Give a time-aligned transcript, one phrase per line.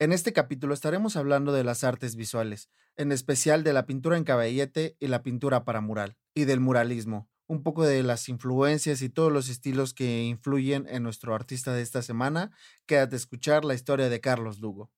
[0.00, 4.22] En este capítulo estaremos hablando de las artes visuales, en especial de la pintura en
[4.22, 9.08] caballete y la pintura para mural, y del muralismo, un poco de las influencias y
[9.08, 12.52] todos los estilos que influyen en nuestro artista de esta semana.
[12.86, 14.92] Quédate a escuchar la historia de Carlos Lugo.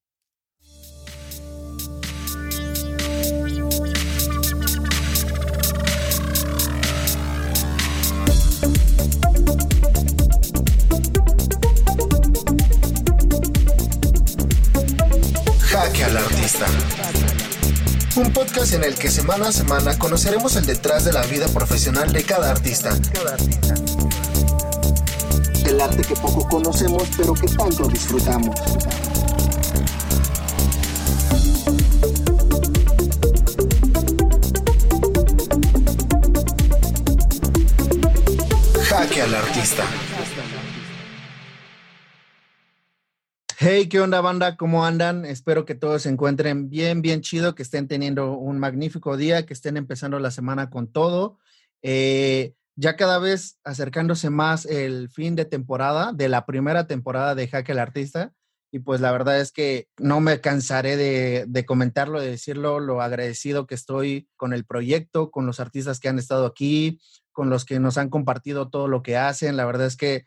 [16.51, 16.67] Artista.
[18.17, 22.13] Un podcast en el que semana a semana conoceremos el detrás de la vida profesional
[22.13, 22.91] de cada artista.
[25.65, 28.57] El arte que poco conocemos pero que tanto disfrutamos.
[38.89, 39.85] Jaque al artista.
[43.63, 44.57] Hey, ¿qué onda banda?
[44.57, 45.27] ¿Cómo andan?
[45.27, 49.53] Espero que todos se encuentren bien, bien chido, que estén teniendo un magnífico día, que
[49.53, 51.39] estén empezando la semana con todo.
[51.83, 57.49] Eh, ya cada vez acercándose más el fin de temporada, de la primera temporada de
[57.49, 58.33] Jaque el Artista.
[58.73, 63.03] Y pues la verdad es que no me cansaré de, de comentarlo, de decirlo, lo
[63.03, 66.99] agradecido que estoy con el proyecto, con los artistas que han estado aquí,
[67.31, 69.59] con los que nos han compartido todo lo que hacen.
[69.59, 70.25] La verdad es que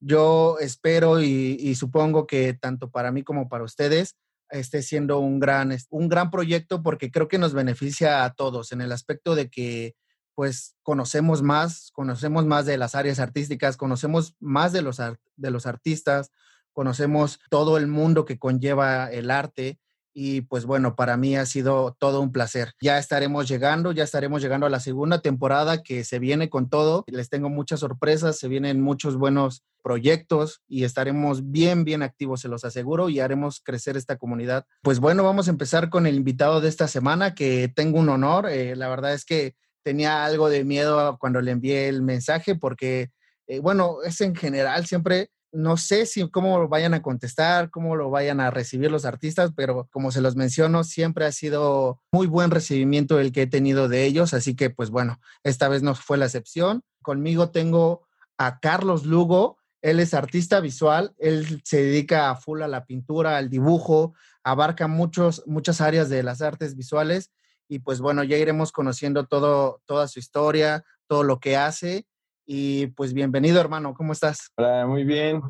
[0.00, 4.16] yo espero y, supongo que tanto para mí como para ustedes
[4.50, 8.80] esté siendo un gran, un gran proyecto porque creo que nos beneficia a todos en
[8.80, 9.94] el aspecto de que
[10.34, 15.66] pues conocemos más, conocemos más de las áreas artísticas, conocemos más de los, de los
[15.66, 16.30] artistas,
[16.72, 19.78] conocemos todo el mundo que conlleva el arte
[20.18, 22.72] y pues bueno, para mí ha sido todo un placer.
[22.80, 27.04] Ya estaremos llegando, ya estaremos llegando a la segunda temporada que se viene con todo.
[27.06, 32.48] Les tengo muchas sorpresas, se vienen muchos buenos proyectos y estaremos bien, bien activos, se
[32.48, 34.64] los aseguro, y haremos crecer esta comunidad.
[34.80, 38.48] Pues bueno, vamos a empezar con el invitado de esta semana, que tengo un honor.
[38.48, 43.10] Eh, la verdad es que tenía algo de miedo cuando le envié el mensaje porque,
[43.48, 47.96] eh, bueno, es en general siempre no sé si cómo lo vayan a contestar, cómo
[47.96, 52.26] lo vayan a recibir los artistas, pero como se los menciono, siempre ha sido muy
[52.26, 55.94] buen recibimiento el que he tenido de ellos, así que pues bueno, esta vez no
[55.94, 56.82] fue la excepción.
[57.00, 58.06] Conmigo tengo
[58.36, 63.38] a Carlos Lugo, él es artista visual, él se dedica a full a la pintura,
[63.38, 67.32] al dibujo, abarca muchos, muchas áreas de las artes visuales
[67.66, 72.06] y pues bueno, ya iremos conociendo todo, toda su historia, todo lo que hace
[72.46, 74.50] y pues bienvenido, hermano, ¿cómo estás?
[74.56, 75.42] Hola, muy bien.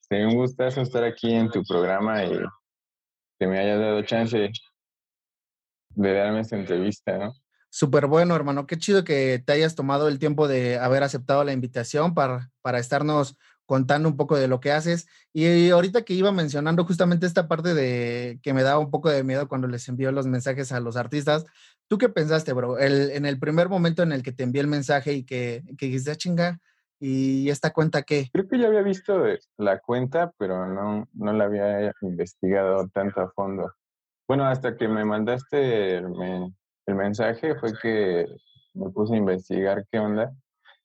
[0.00, 2.38] Sí, un gustazo estar aquí en tu programa y
[3.38, 4.50] que me hayas dado chance
[5.90, 7.34] de darme esta entrevista, ¿no?
[7.68, 8.66] Súper bueno, hermano.
[8.66, 12.78] Qué chido que te hayas tomado el tiempo de haber aceptado la invitación para, para
[12.78, 15.08] estarnos contando un poco de lo que haces.
[15.32, 19.24] Y ahorita que iba mencionando justamente esta parte de que me daba un poco de
[19.24, 21.44] miedo cuando les envío los mensajes a los artistas,
[21.88, 22.78] ¿tú qué pensaste, bro?
[22.78, 25.86] El, en el primer momento en el que te envié el mensaje y que, que
[25.86, 26.60] dijiste, ah, chinga,
[26.98, 28.30] ¿y esta cuenta qué?
[28.32, 29.22] Creo que ya había visto
[29.58, 33.74] la cuenta, pero no, no la había investigado tanto a fondo.
[34.28, 36.06] Bueno, hasta que me mandaste el,
[36.86, 38.26] el mensaje fue que
[38.74, 40.32] me puse a investigar qué onda.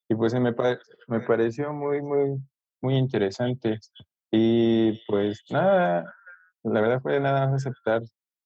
[0.09, 0.53] Y pues me,
[1.07, 2.37] me pareció muy, muy,
[2.81, 3.79] muy interesante.
[4.31, 6.13] Y pues nada,
[6.63, 8.03] la verdad fue nada más aceptar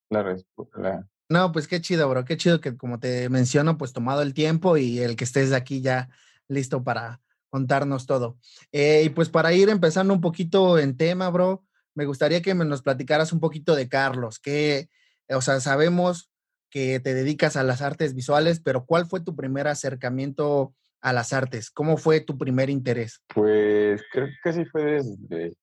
[0.09, 1.07] la respuesta.
[1.29, 4.77] No, pues qué chido, bro, qué chido que como te menciono, pues tomado el tiempo
[4.77, 6.09] y el que estés aquí ya
[6.47, 8.37] listo para contarnos todo.
[8.71, 11.63] Eh, y pues para ir empezando un poquito en tema, bro,
[11.95, 14.89] me gustaría que nos platicaras un poquito de Carlos, que,
[15.29, 16.29] o sea, sabemos
[16.69, 20.75] que te dedicas a las artes visuales, pero ¿cuál fue tu primer acercamiento
[21.05, 21.69] a las artes?
[21.69, 23.21] ¿Cómo fue tu primer interés?
[23.27, 25.53] Pues creo que casi fue desde,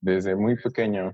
[0.00, 1.12] desde muy pequeño.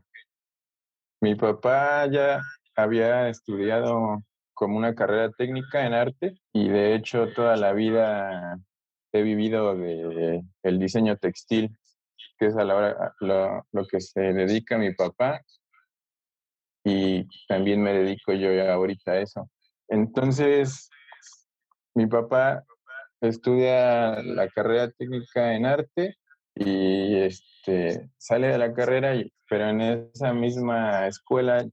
[1.23, 2.43] Mi papá ya
[2.77, 4.23] había estudiado
[4.53, 8.59] como una carrera técnica en arte y de hecho toda la vida
[9.11, 11.75] he vivido de el diseño textil,
[12.39, 15.41] que es a la hora lo, que se dedica mi papá
[16.85, 19.49] y también me dedico yo ahorita a eso.
[19.89, 20.91] Entonces,
[21.95, 22.65] mi papá
[23.23, 26.17] estudia la carrera técnica en arte
[26.55, 29.15] y este, sale de la carrera,
[29.49, 31.65] pero en esa misma escuela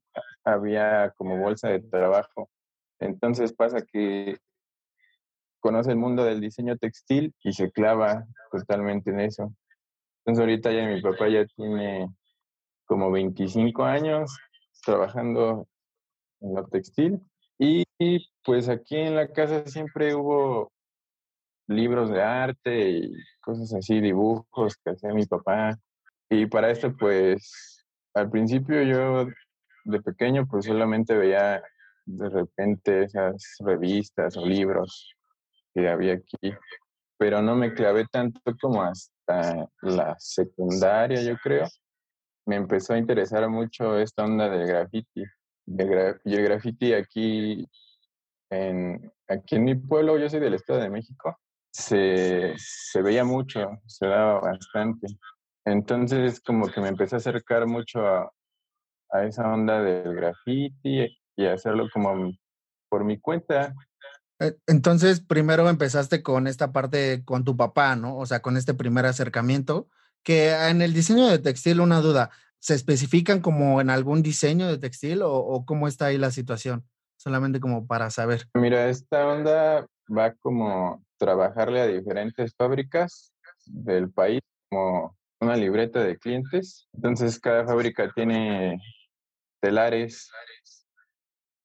[0.43, 2.49] había como bolsa de trabajo.
[2.99, 4.37] Entonces pasa que
[5.59, 9.53] conoce el mundo del diseño textil y se clava totalmente en eso.
[10.19, 12.07] Entonces ahorita ya mi papá ya tiene
[12.85, 14.37] como 25 años
[14.85, 15.67] trabajando
[16.41, 17.19] en lo textil
[17.57, 17.83] y
[18.45, 20.71] pues aquí en la casa siempre hubo
[21.69, 25.77] libros de arte y cosas así, dibujos que hacía mi papá.
[26.29, 29.27] Y para esto pues al principio yo
[29.85, 31.63] de pequeño pues solamente veía
[32.05, 35.15] de repente esas revistas o libros
[35.73, 36.53] que había aquí,
[37.17, 41.67] pero no me clavé tanto como hasta la secundaria, yo creo.
[42.47, 45.23] Me empezó a interesar mucho esta onda del graffiti.
[45.67, 47.67] y el graffiti aquí
[48.49, 51.37] en, aquí en mi pueblo, yo soy del Estado de México,
[51.71, 55.07] se, se veía mucho, se daba bastante.
[55.65, 58.31] Entonces como que me empecé a acercar mucho a,
[59.11, 62.31] a esa onda del graffiti y hacerlo como
[62.89, 63.73] por mi cuenta.
[64.39, 68.17] E, entonces, primero empezaste con esta parte con tu papá, ¿no?
[68.17, 69.87] O sea, con este primer acercamiento,
[70.23, 74.77] que en el diseño de textil, una duda, ¿se especifican como en algún diseño de
[74.77, 76.85] textil o, cómo está ahí la situación?
[77.17, 78.47] Solamente como para saber.
[78.53, 83.33] Mira, esta onda va como trabajarle a diferentes fábricas
[83.65, 86.87] del país, como una libreta de clientes.
[86.93, 88.79] Entonces, cada fábrica tiene
[89.61, 90.29] telares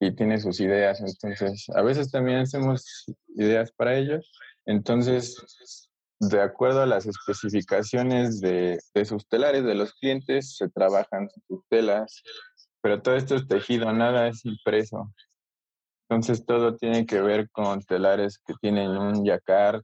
[0.00, 1.00] y tiene sus ideas.
[1.00, 3.04] Entonces, a veces también hacemos
[3.36, 4.30] ideas para ellos.
[4.66, 5.88] Entonces,
[6.20, 12.22] de acuerdo a las especificaciones de, sus telares, de los clientes, se trabajan sus telas,
[12.80, 15.12] pero todo esto es tejido, nada es impreso.
[16.08, 19.82] Entonces, todo tiene que ver con telares que tienen un yacar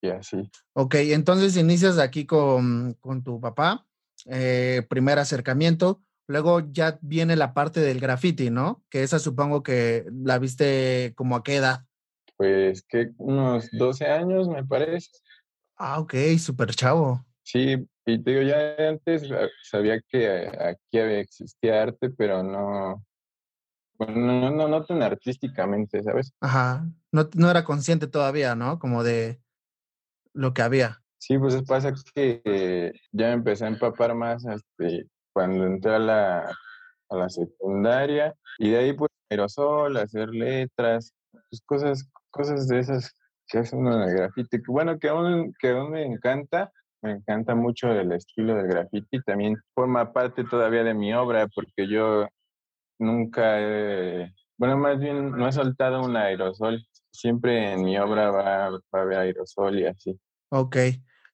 [0.00, 0.50] y, así.
[0.74, 3.86] Ok, entonces inicias aquí con, con tu papá,
[4.26, 6.02] eh, primer acercamiento.
[6.28, 8.84] Luego ya viene la parte del graffiti, ¿no?
[8.90, 11.84] Que esa supongo que la viste como a qué edad.
[12.36, 15.10] Pues que unos 12 años, me parece.
[15.76, 17.24] Ah, ok, súper chavo.
[17.42, 19.22] Sí, y te digo, ya antes
[19.62, 23.04] sabía que aquí existía arte, pero no,
[23.98, 26.32] no, no, no tan artísticamente, ¿sabes?
[26.40, 28.78] Ajá, no, no era consciente todavía, ¿no?
[28.78, 29.40] Como de
[30.32, 31.02] lo que había.
[31.18, 36.56] Sí, pues pasa que ya empecé a empapar más este, cuando entré a la,
[37.08, 43.16] a la secundaria y de ahí pues aerosol, hacer letras, pues cosas, cosas de esas
[43.48, 44.58] que hacen uno en el grafiti.
[44.66, 46.70] Bueno, que aún, que aún me encanta,
[47.02, 51.88] me encanta mucho el estilo del graffiti, también forma parte todavía de mi obra porque
[51.88, 52.28] yo
[52.98, 58.70] nunca he, bueno, más bien no he soltado un aerosol, siempre en mi obra va,
[58.70, 60.18] va a haber aerosol y así.
[60.50, 60.76] Ok,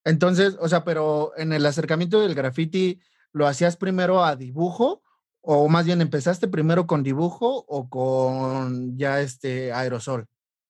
[0.05, 3.01] entonces, o sea, pero en el acercamiento del graffiti
[3.33, 5.03] ¿lo hacías primero a dibujo
[5.41, 10.27] o más bien empezaste primero con dibujo o con ya este aerosol?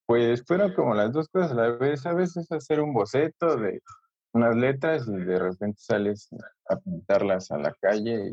[0.06, 2.06] Pues fueron como las dos cosas a la vez.
[2.06, 3.83] A veces hacer un boceto de
[4.33, 6.29] unas letras y de repente sales
[6.69, 8.33] a pintarlas a la calle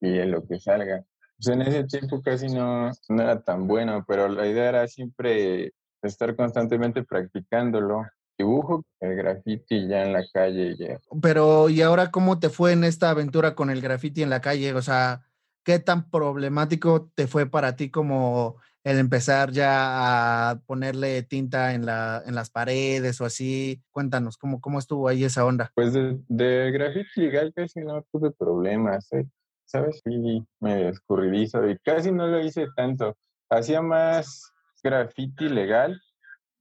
[0.00, 1.04] y, y en lo que salga.
[1.38, 5.72] Pues en ese tiempo casi no, no era tan bueno, pero la idea era siempre
[6.02, 8.04] estar constantemente practicándolo
[8.36, 10.76] dibujo, el graffiti ya en la calle.
[10.76, 10.98] Ya.
[11.20, 14.74] Pero, ¿y ahora cómo te fue en esta aventura con el graffiti en la calle?
[14.74, 15.22] O sea,
[15.64, 21.84] ¿qué tan problemático te fue para ti como el empezar ya a ponerle tinta en,
[21.84, 23.82] la, en las paredes o así?
[23.90, 25.72] Cuéntanos, ¿cómo, cómo estuvo ahí esa onda?
[25.74, 29.26] Pues de, de graffiti legal casi no tuve problemas, ¿eh?
[29.68, 30.00] ¿Sabes?
[30.04, 33.16] Sí, me escurridizo y casi no lo hice tanto.
[33.50, 36.00] Hacía más graffiti legal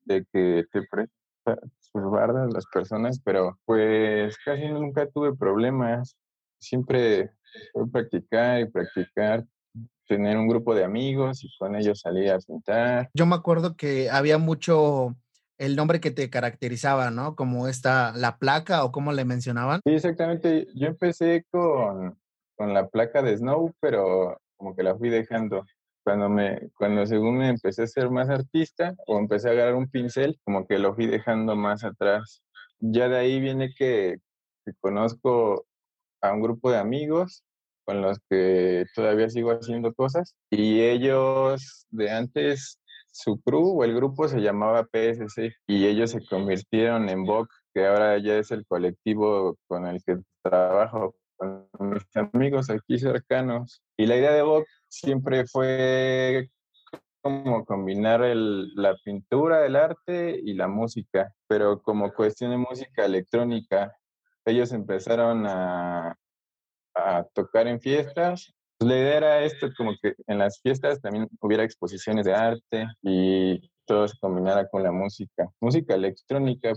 [0.05, 0.81] de que te
[1.79, 6.17] sus bardas las personas, pero pues casi nunca tuve problemas.
[6.59, 7.31] Siempre
[7.71, 9.45] fue practicar y practicar,
[10.07, 13.09] tener un grupo de amigos y con ellos salir a pintar.
[13.13, 15.15] Yo me acuerdo que había mucho
[15.57, 17.35] el nombre que te caracterizaba, ¿no?
[17.35, 19.81] Como esta, la placa o como le mencionaban.
[19.85, 20.67] Sí, exactamente.
[20.75, 22.17] Yo empecé con,
[22.57, 25.63] con la placa de Snow, pero como que la fui dejando
[26.03, 29.89] cuando me, cuando según me empecé a ser más artista o empecé a agarrar un
[29.89, 32.41] pincel, como que lo fui dejando más atrás.
[32.79, 34.17] Ya de ahí viene que,
[34.79, 35.65] conozco
[36.21, 37.43] a un grupo de amigos
[37.85, 42.79] con los que todavía sigo haciendo cosas y ellos de antes
[43.11, 47.85] su crew o el grupo se llamaba PSC y ellos se convirtieron en VOC, que
[47.85, 53.81] ahora ya es el colectivo con el que trabajo con mis amigos aquí cercanos.
[53.95, 56.49] Y la idea de VOC siempre fue
[57.21, 63.93] como combinar la pintura, el arte y la música, pero como cuestión de música electrónica.
[64.45, 66.15] ellos empezaron a,
[67.33, 68.53] tocar en fiestas.
[68.79, 73.69] La idea era esto, como que en las fiestas también hubiera exposiciones de arte y
[73.85, 76.73] todo se combinara con la música, música electrónica.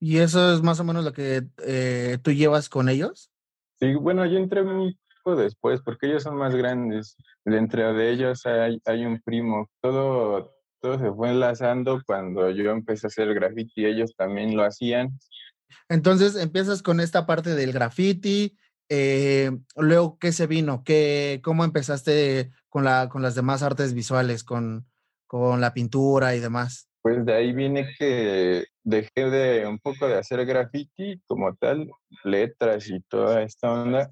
[0.00, 3.30] ¿Y eso es más o menos lo que eh, tú llevas con ellos?
[3.80, 7.16] Sí, bueno, yo entré un poco después porque ellos son más grandes.
[7.44, 9.68] Dentro de ellos hay, hay un primo.
[9.80, 15.18] Todo, todo se fue enlazando cuando yo empecé a hacer graffiti, ellos también lo hacían.
[15.88, 18.56] Entonces empiezas con esta parte del graffiti,
[18.88, 20.82] eh, luego, ¿qué se vino?
[20.82, 24.86] ¿Qué, ¿Cómo empezaste con, la, con las demás artes visuales, con,
[25.26, 26.87] con la pintura y demás?
[27.08, 31.90] Pues de ahí viene que dejé de un poco de hacer graffiti como tal,
[32.22, 34.10] letras y toda esta onda,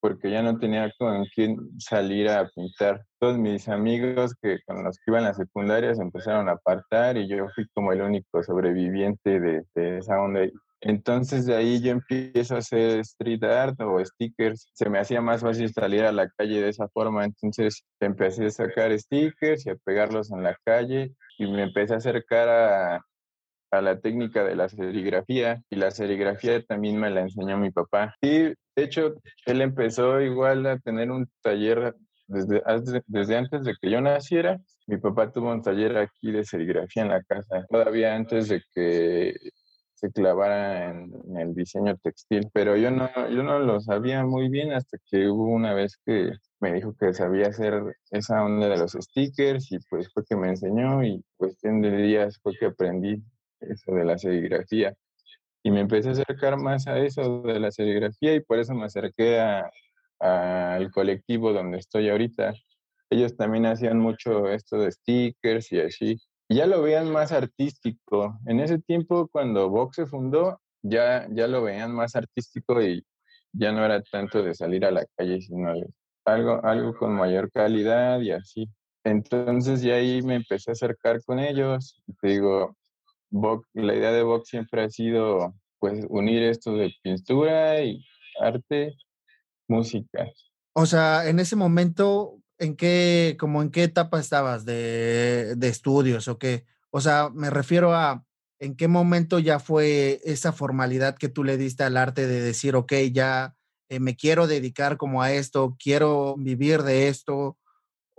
[0.00, 3.06] porque ya no tenía con quién salir a pintar.
[3.18, 7.16] Todos mis amigos que con los que iban a la secundaria se empezaron a apartar
[7.16, 10.40] y yo fui como el único sobreviviente de, de esa onda.
[10.80, 14.70] Entonces de ahí yo empiezo a hacer street art o stickers.
[14.74, 17.24] Se me hacía más fácil salir a la calle de esa forma.
[17.24, 21.98] Entonces empecé a sacar stickers y a pegarlos en la calle y me empecé a
[21.98, 23.06] acercar a,
[23.70, 28.14] a la técnica de la serigrafía y la serigrafía también me la enseñó mi papá.
[28.20, 29.14] Y de hecho
[29.46, 31.94] él empezó igual a tener un taller
[32.28, 32.62] desde,
[33.06, 34.58] desde antes de que yo naciera.
[34.86, 39.34] Mi papá tuvo un taller aquí de serigrafía en la casa, todavía antes de que
[39.96, 44.72] se clavara en, el diseño textil, pero yo no, yo no lo sabía muy bien
[44.72, 48.92] hasta que hubo una vez que me dijo que sabía hacer esa onda de los
[48.92, 53.22] stickers y pues fue que me enseñó y cuestión de días fue que aprendí
[53.60, 54.94] eso de la serigrafía
[55.62, 58.84] y me empecé a acercar más a eso de la serigrafía y por eso me
[58.84, 59.40] acerqué
[60.20, 62.54] al colectivo donde estoy ahorita.
[63.08, 68.38] Ellos también hacían mucho esto de stickers y así ya lo veían más artístico.
[68.46, 73.04] En ese tiempo, cuando Vox se fundó, ya, ya lo veían más artístico y
[73.52, 75.72] ya no era tanto de salir a la calle, sino
[76.24, 78.68] algo, algo con mayor calidad y así.
[79.04, 82.02] Entonces ya ahí me empecé a acercar con ellos.
[82.22, 82.76] Digo,
[83.74, 88.04] la idea de Vox siempre ha sido pues unir esto de pintura y
[88.40, 88.94] arte,
[89.68, 90.26] música.
[90.72, 96.28] O sea, en ese momento, ¿en qué, como en qué etapa estabas de, de estudios
[96.28, 96.64] o qué?
[96.90, 98.24] O sea, me refiero a
[98.58, 102.74] en qué momento ya fue esa formalidad que tú le diste al arte de decir,
[102.74, 103.54] ok, ya
[103.88, 107.56] eh, me quiero dedicar como a esto, quiero vivir de esto,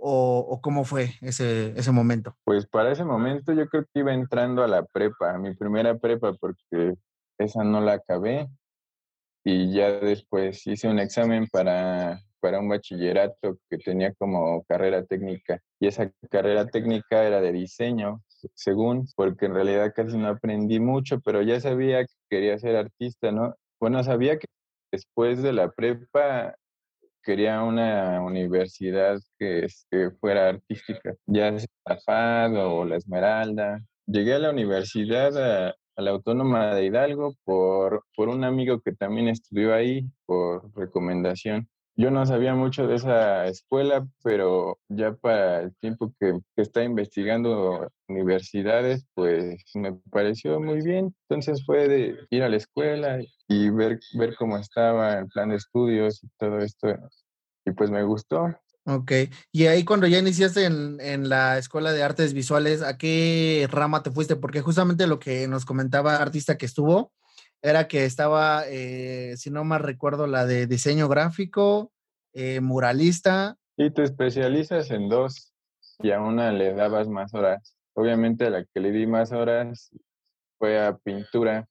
[0.00, 2.36] o, cómo fue ese, ese momento?
[2.44, 5.98] Pues para ese momento yo creo que iba entrando a la prepa, a mi primera
[5.98, 6.94] prepa, porque
[7.36, 8.48] esa no la acabé
[9.44, 15.60] y ya después hice un examen para para un bachillerato que tenía como carrera técnica
[15.80, 18.22] y esa carrera técnica era de diseño,
[18.54, 23.32] según, porque en realidad casi no aprendí mucho, pero ya sabía que quería ser artista,
[23.32, 23.54] ¿no?
[23.80, 24.46] Bueno, sabía que
[24.92, 26.54] después de la prepa
[27.22, 33.80] quería una universidad que, que fuera artística, ya sea la FAD o la Esmeralda.
[34.06, 38.92] Llegué a la universidad, a, a la Autónoma de Hidalgo, por, por un amigo que
[38.92, 41.68] también estudió ahí, por recomendación.
[42.00, 47.90] Yo no sabía mucho de esa escuela, pero ya para el tiempo que, está investigando
[48.06, 51.12] universidades, pues me pareció muy bien.
[51.28, 55.56] Entonces fue de ir a la escuela y ver, ver cómo estaba el plan de
[55.56, 56.86] estudios y todo esto.
[57.64, 58.46] Y pues me gustó.
[58.84, 59.12] Ok,
[59.50, 64.04] y ahí cuando ya iniciaste en, en, la Escuela de Artes Visuales, ¿a qué rama
[64.04, 64.36] te fuiste?
[64.36, 67.12] Porque justamente lo que nos comentaba artista que estuvo,
[67.62, 71.92] era que estaba, eh, si no mal recuerdo, la de diseño gráfico,
[72.32, 73.56] eh, muralista.
[73.76, 75.52] Y te especializas en dos
[76.00, 77.76] y a una le dabas más horas.
[77.94, 79.90] Obviamente a la que le di más horas
[80.58, 81.66] fue a pintura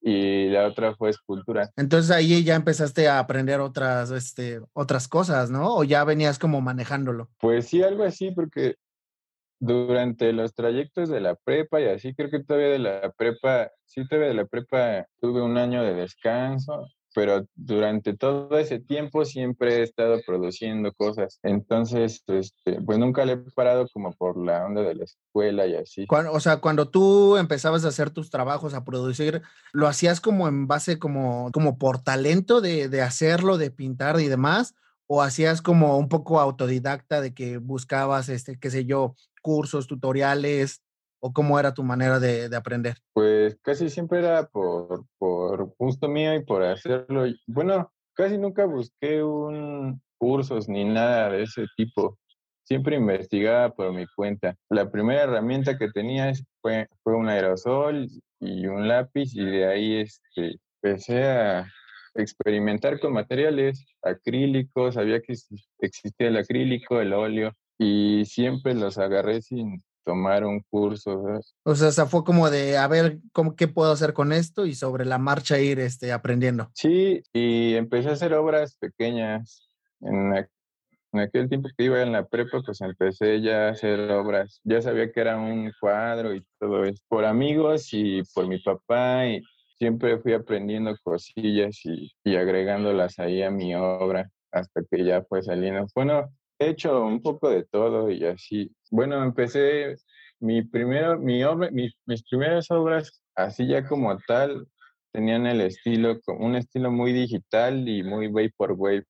[0.00, 1.70] y la otra fue escultura.
[1.76, 5.74] Entonces ahí ya empezaste a aprender otras, este, otras cosas, ¿no?
[5.74, 7.30] O ya venías como manejándolo.
[7.38, 8.76] Pues sí, algo así, porque
[9.64, 14.06] durante los trayectos de la prepa y así, creo que todavía de la prepa, sí,
[14.06, 19.76] todavía de la prepa tuve un año de descanso, pero durante todo ese tiempo siempre
[19.76, 21.38] he estado produciendo cosas.
[21.42, 25.76] Entonces, este, pues nunca le he parado como por la onda de la escuela y
[25.76, 26.06] así.
[26.08, 29.42] o sea, cuando tú empezabas a hacer tus trabajos, a producir,
[29.72, 34.26] ¿lo hacías como en base, como, como por talento de, de hacerlo, de pintar y
[34.26, 34.74] demás?
[35.06, 39.14] ¿O hacías como un poco autodidacta de que buscabas, este, qué sé yo,
[39.44, 40.80] cursos, tutoriales,
[41.20, 42.96] o cómo era tu manera de, de, aprender?
[43.12, 47.24] Pues casi siempre era por, por gusto mío y por hacerlo.
[47.46, 52.18] Bueno, casi nunca busqué un cursos ni nada de ese tipo.
[52.64, 54.56] Siempre investigaba por mi cuenta.
[54.70, 56.32] La primera herramienta que tenía
[56.62, 58.06] fue, fue un aerosol
[58.40, 61.66] y un lápiz y de ahí este, empecé a,
[62.14, 65.34] experimentar con materiales acrílicos, sabía que
[65.80, 71.40] existía el acrílico, el óleo, y siempre los agarré sin tomar un curso.
[71.64, 75.04] O sea, fue como de a ver cómo, qué puedo hacer con esto y sobre
[75.04, 76.70] la marcha ir este, aprendiendo.
[76.74, 79.68] Sí, y empecé a hacer obras pequeñas.
[80.00, 80.34] En,
[81.12, 84.60] en aquel tiempo que iba en la prepa, pues empecé ya a hacer obras.
[84.64, 87.02] Ya sabía que era un cuadro y todo eso.
[87.08, 89.42] Por amigos y por mi papá y
[89.78, 95.42] siempre fui aprendiendo cosillas y, y agregándolas ahí a mi obra hasta que ya fue
[95.42, 95.86] saliendo.
[95.94, 98.70] Bueno, he hecho un poco de todo y así.
[98.90, 99.96] Bueno, empecé
[100.40, 104.66] mi primero, mi obra, mis, mis primeras obras, así ya como tal,
[105.12, 109.04] tenían el estilo, un estilo muy digital y muy vaporwave.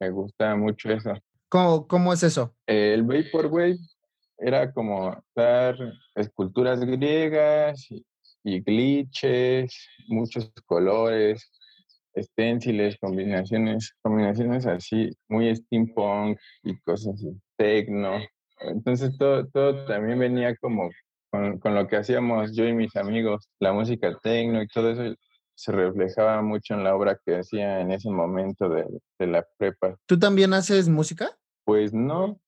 [0.00, 1.14] Me gusta mucho eso.
[1.48, 2.54] ¿Cómo, cómo es eso?
[2.66, 3.78] El vaporwave
[4.38, 5.76] era como dar
[6.14, 8.04] esculturas griegas y,
[8.42, 11.50] y glitches, muchos colores,
[12.14, 18.18] esténciles, combinaciones, combinaciones así, muy steampunk y cosas así, tecno.
[18.60, 20.90] Entonces todo, todo también venía como
[21.30, 25.16] con, con, lo que hacíamos yo y mis amigos, la música tecno y todo eso
[25.54, 28.86] se reflejaba mucho en la obra que hacía en ese momento de,
[29.18, 29.96] de la prepa.
[30.06, 31.30] ¿Tú también haces música?
[31.64, 32.40] Pues no.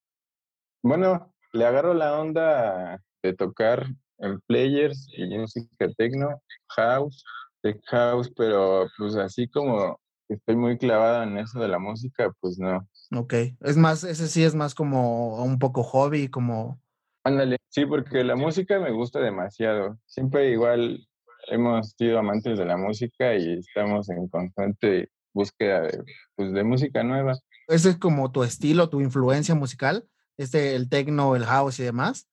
[0.82, 3.86] Bueno, le agarro la onda de tocar
[4.18, 6.40] en players y música tecno,
[6.70, 7.24] house,
[7.64, 12.58] tech house, pero pues así como estoy muy clavado en eso de la música, pues
[12.58, 12.86] no.
[13.16, 16.80] Ok, es más, ese sí es más como un poco hobby, como...
[17.24, 19.98] Ándale, sí, porque la música me gusta demasiado.
[20.04, 21.08] Siempre igual
[21.46, 26.04] hemos sido amantes de la música y estamos en constante búsqueda de,
[26.36, 27.34] pues, de música nueva.
[27.68, 30.06] ¿Ese es como tu estilo, tu influencia musical?
[30.36, 32.28] Este, el techno, el house y demás.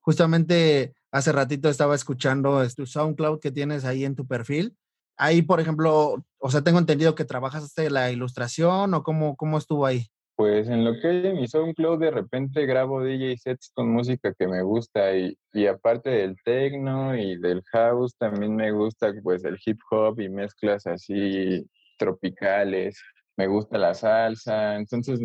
[0.00, 4.76] Justamente hace ratito estaba escuchando tu SoundCloud que tienes ahí en tu perfil.
[5.16, 9.84] Ahí, por ejemplo, o sea, tengo entendido que trabajaste la ilustración o cómo, cómo estuvo
[9.86, 10.06] ahí.
[10.36, 14.48] Pues en lo que es mi SoundCloud de repente grabo DJ sets con música que
[14.48, 19.58] me gusta y, y aparte del techno y del house también me gusta pues el
[19.62, 21.66] hip hop y mezclas así
[21.98, 22.98] tropicales,
[23.36, 25.20] me gusta la salsa, entonces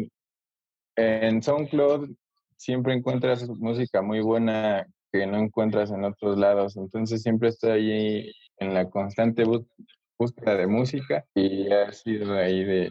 [0.98, 2.10] en SoundCloud
[2.58, 6.76] siempre encuentras música muy buena que no encuentras en otros lados.
[6.76, 9.44] Entonces siempre estoy ahí en la constante
[10.18, 12.90] búsqueda de música y ha sido ahí de,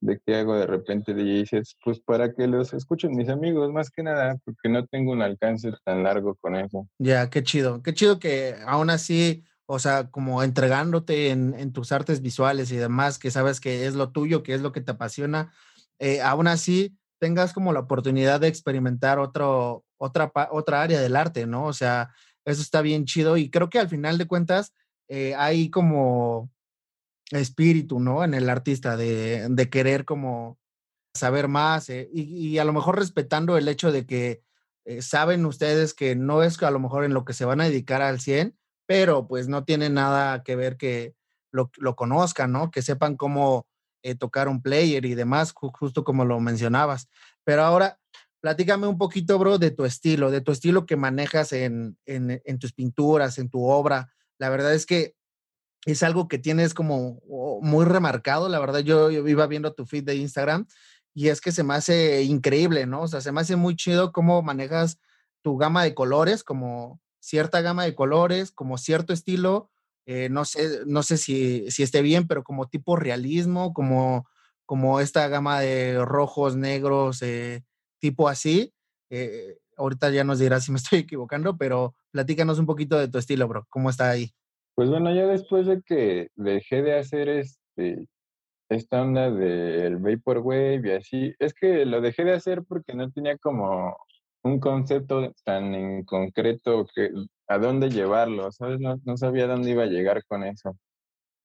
[0.00, 3.90] de que hago de repente DJ sets, pues para que los escuchen mis amigos, más
[3.90, 6.88] que nada, porque no tengo un alcance tan largo con eso.
[6.98, 12.20] Ya, qué chido, qué chido que aún así, o sea, como entregándote en, tus artes
[12.20, 15.52] visuales y demás, que sabes que es lo tuyo, que es lo que te apasiona,
[15.98, 21.46] eh, aún así tengas como la oportunidad de experimentar otro, otra, otra área del arte,
[21.46, 21.64] ¿no?
[21.64, 22.10] O sea,
[22.44, 24.74] eso está bien chido y creo que al final de cuentas
[25.08, 26.50] eh, hay como
[27.30, 28.24] espíritu, ¿no?
[28.24, 30.58] En el artista de, de querer como
[31.14, 34.42] saber más eh, y, a lo mejor respetando el hecho de que
[34.84, 37.64] eh, saben ustedes que no es a lo mejor en lo que se van a
[37.64, 41.14] dedicar al 100, pero pues no tiene nada que ver que
[41.50, 42.70] lo, lo conozcan, ¿no?
[42.70, 43.66] Que sepan cómo
[44.04, 47.08] eh, tocar un player y demás, justo como lo mencionabas.
[47.42, 47.98] Pero ahora,
[48.40, 52.58] platícame un poquito, bro, de tu estilo, de tu estilo que manejas en, en, en
[52.58, 54.12] tus pinturas, en tu obra.
[54.38, 55.16] La verdad es que
[55.86, 57.20] es algo que tienes como
[57.62, 58.48] muy remarcado.
[58.48, 60.66] La verdad, yo, yo, iba viendo tu feed de Instagram
[61.14, 63.02] y es que se me hace increíble, ¿no?
[63.02, 64.98] O sea, se me hace muy chido cómo manejas
[65.42, 69.70] tu gama de colores, como cierta gama de colores, como cierto estilo.
[70.06, 74.28] Eh, no sé, no sé si, si esté bien, pero como tipo realismo, como,
[74.66, 77.62] como esta gama de rojos, negros, eh,
[77.98, 78.72] tipo así.
[79.10, 83.18] Eh, ahorita ya nos dirás si me estoy equivocando, pero platícanos un poquito de tu
[83.18, 83.66] estilo, bro.
[83.70, 84.30] ¿Cómo está ahí?
[84.74, 88.08] Pues bueno, ya después de que dejé de hacer este
[88.68, 93.36] esta onda del Vaporwave y así, es que lo dejé de hacer porque no tenía
[93.38, 93.96] como
[94.42, 97.10] un concepto tan en concreto que
[97.48, 98.80] a dónde llevarlo, ¿sabes?
[98.80, 100.76] No, no sabía dónde iba a llegar con eso.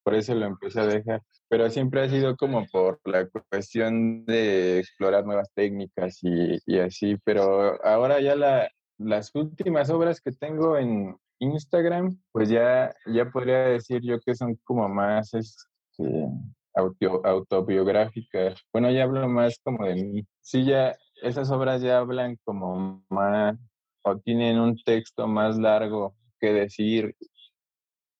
[0.03, 1.21] Por eso lo empecé a dejar.
[1.49, 7.17] Pero siempre ha sido como por la cuestión de explorar nuevas técnicas y, y así.
[7.23, 13.59] Pero ahora ya la, las últimas obras que tengo en Instagram, pues ya, ya podría
[13.59, 16.27] decir yo que son como más este,
[16.73, 18.61] auto, autobiográficas.
[18.73, 20.27] Bueno, ya hablo más como de mí.
[20.41, 23.57] Sí, ya esas obras ya hablan como más
[24.03, 27.15] o tienen un texto más largo que decir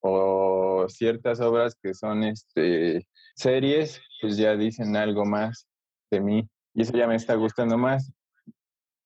[0.02, 5.68] o ciertas obras que son este series pues ya dicen algo más
[6.12, 8.12] de mí y eso ya me está gustando más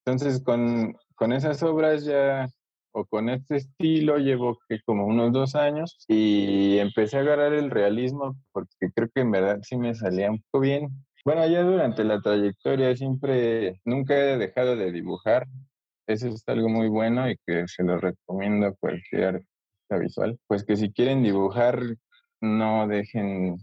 [0.06, 2.48] entonces con, con esas obras ya
[2.94, 7.72] o con este estilo llevo que como unos dos años y empecé a agarrar el
[7.72, 10.90] realismo porque creo que en verdad sí me salía un poco bien.
[11.26, 15.48] Bueno, ya durante la trayectoria siempre, nunca he dejado de dibujar.
[16.08, 20.40] Eso es algo muy bueno y que se lo recomiendo a cualquier artista visual.
[20.48, 21.82] Pues que si quieren dibujar,
[22.42, 23.58] no dejen,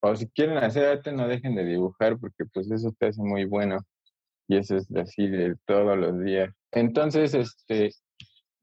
[0.00, 3.44] o si quieren hacer arte, no dejen de dibujar porque pues eso te hace muy
[3.44, 3.78] bueno.
[4.46, 6.54] Y eso es así de todos los días.
[6.70, 7.90] Entonces, este,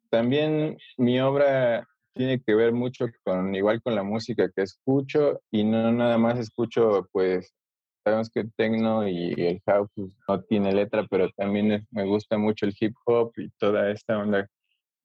[0.09, 5.63] también mi obra tiene que ver mucho con, igual con la música que escucho y
[5.63, 7.53] no nada más escucho pues
[8.03, 12.37] sabemos que el techno y el house pues, no tiene letra, pero también me gusta
[12.37, 14.47] mucho el hip hop y toda esta onda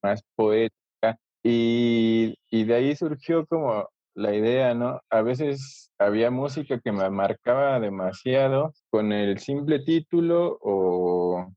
[0.03, 1.19] más poética.
[1.43, 5.01] Y, y de ahí surgió como la idea, ¿no?
[5.11, 11.53] A veces había música que me marcaba demasiado con el simple título o,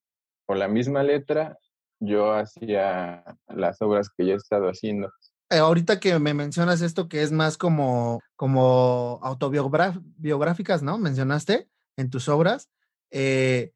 [0.45, 1.58] o la misma letra,
[1.99, 5.10] yo hacía las obras que yo he estado haciendo.
[5.52, 11.00] Eh, ahorita que me mencionas esto que es más como, como autobiográficas, ¿no?
[11.00, 12.70] Mencionaste en tus obras.
[13.10, 13.74] Eh,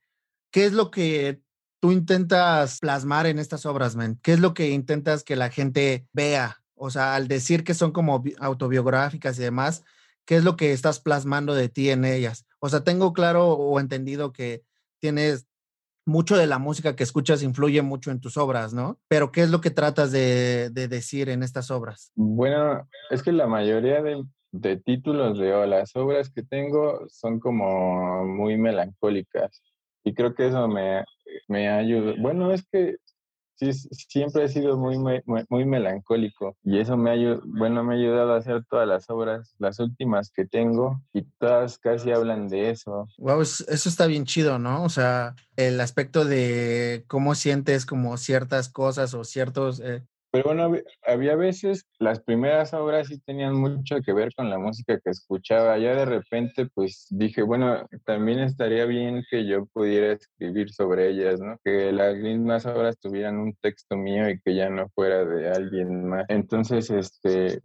[0.51, 1.41] ¿Qué es lo que
[1.79, 4.19] tú intentas plasmar en estas obras, men?
[4.21, 6.61] ¿Qué es lo que intentas que la gente vea?
[6.75, 9.83] O sea, al decir que son como autobiográficas y demás,
[10.25, 12.45] ¿qué es lo que estás plasmando de ti en ellas?
[12.59, 14.63] O sea, tengo claro o entendido que
[14.99, 15.47] tienes
[16.05, 18.99] mucho de la música que escuchas influye mucho en tus obras, ¿no?
[19.07, 22.11] Pero ¿qué es lo que tratas de, decir en estas obras?
[22.15, 28.25] Bueno, es que la mayoría de, de títulos de las obras que tengo son como
[28.25, 29.61] muy melancólicas
[30.03, 31.03] y creo que eso me,
[31.47, 32.13] me ayuda.
[32.19, 32.97] Bueno, es que
[33.55, 37.97] sí, siempre he sido muy, muy, muy melancólico y eso me ha, bueno, me ha
[37.97, 42.71] ayudado a hacer todas las obras, las últimas que tengo y todas casi hablan de
[42.71, 43.07] eso.
[43.17, 44.83] Wow, eso está bien chido, ¿no?
[44.83, 50.75] O sea, el aspecto de cómo sientes como ciertas cosas o ciertos eh, pero bueno,
[51.05, 55.77] había veces, las primeras obras sí tenían mucho que ver con la música que escuchaba.
[55.77, 61.39] Ya de repente, pues dije, bueno, también estaría bien que yo pudiera escribir sobre ellas,
[61.39, 61.59] ¿no?
[61.63, 66.07] Que las mismas obras tuvieran un texto mío y que ya no fuera de alguien
[66.07, 66.25] más.
[66.29, 67.61] Entonces, este,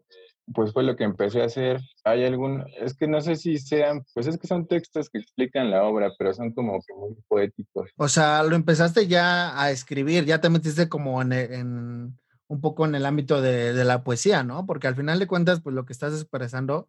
[0.52, 1.80] pues fue lo que empecé a hacer.
[2.04, 5.70] Hay algún, es que no sé si sean, pues es que son textos que explican
[5.70, 7.88] la obra, pero son como que muy poéticos.
[7.96, 12.86] O sea, lo empezaste ya a escribir, ya te metiste como en, en un poco
[12.86, 14.66] en el ámbito de, la poesía, ¿no?
[14.66, 16.88] Porque al final de cuentas, pues lo que estás expresando,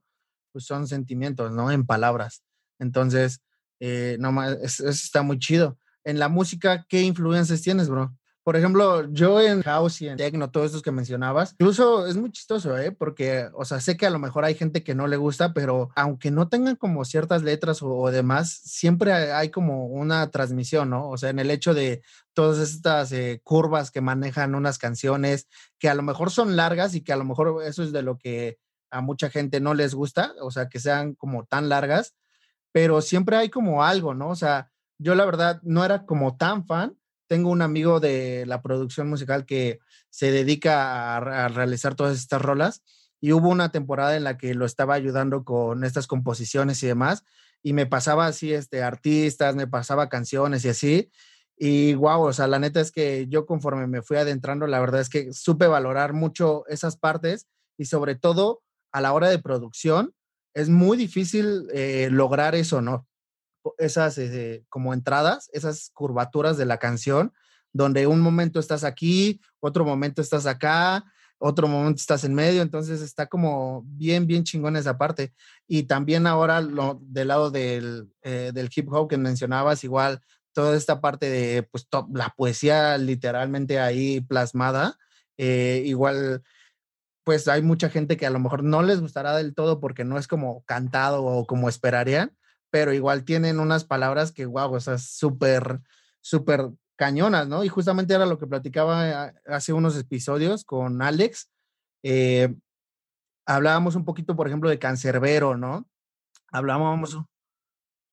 [0.52, 1.72] pues son sentimientos, ¿no?
[1.72, 2.44] En palabras.
[2.80, 3.42] Entonces,
[3.80, 5.78] eh, no eso está muy chido.
[6.04, 8.18] En la música, ¿qué influencias tienes, bro?
[8.50, 12.32] Por ejemplo, yo en house y en techno, todos estos que mencionabas, incluso es muy
[12.32, 12.92] chistoso, ¿eh?
[12.92, 15.92] Porque, o sea, sé que a lo mejor hay gente que no le gusta, pero
[15.96, 21.12] aunque no tengan como ciertas letras o, demás, siempre hay como una transmisión, ¿no?
[21.12, 22.02] O sea, en el hecho de
[22.34, 27.02] todas estas eh, curvas que manejan unas canciones, que a lo mejor son largas y
[27.02, 28.58] que a lo mejor eso es de lo que
[28.90, 32.16] a mucha gente no les gusta, o sea, que sean como tan largas,
[32.72, 34.30] pero siempre hay como algo, ¿no?
[34.30, 36.99] O sea, yo la verdad no era como tan fan,
[37.30, 42.84] tengo un amigo de la producción musical que se dedica a, realizar todas estas rolas
[43.22, 47.24] y hubo una temporada en la que lo estaba ayudando con estas composiciones y demás
[47.62, 51.12] y me pasaba así este artistas, me pasaba canciones y así
[51.56, 55.02] y wow, o sea, la neta es que yo conforme me fui adentrando, la verdad
[55.02, 60.16] es que supe valorar mucho esas partes y sobre todo a la hora de producción
[60.56, 63.09] es muy difícil eh, lograr eso, ¿no?
[63.78, 67.34] Esas eh, como entradas, esas curvaturas de la canción,
[67.74, 71.06] donde un momento estás aquí, otro momento estás acá,
[71.38, 75.34] otro momento estás en medio, entonces está como bien, bien chingón esa parte.
[75.68, 80.22] Y también ahora lo, del lado del, eh, del hip hop que mencionabas, igual
[80.54, 84.98] toda esta parte de pues la poesía literalmente ahí plasmada,
[85.38, 86.44] eh, igual
[87.24, 90.18] pues hay mucha gente que a lo mejor no les gustará del todo porque no
[90.18, 92.36] es como cantado o como esperarían,
[92.70, 95.82] pero igual tienen unas palabras que, wow, o sea, súper,
[96.22, 97.64] súper cañonas, ¿no?
[97.64, 101.50] Y justamente era lo que platicaba hace unos episodios con Alex.
[102.04, 102.54] Eh,
[103.46, 105.88] hablábamos un poquito, por ejemplo, de Cancerbero, ¿no?
[106.52, 107.18] Hablábamos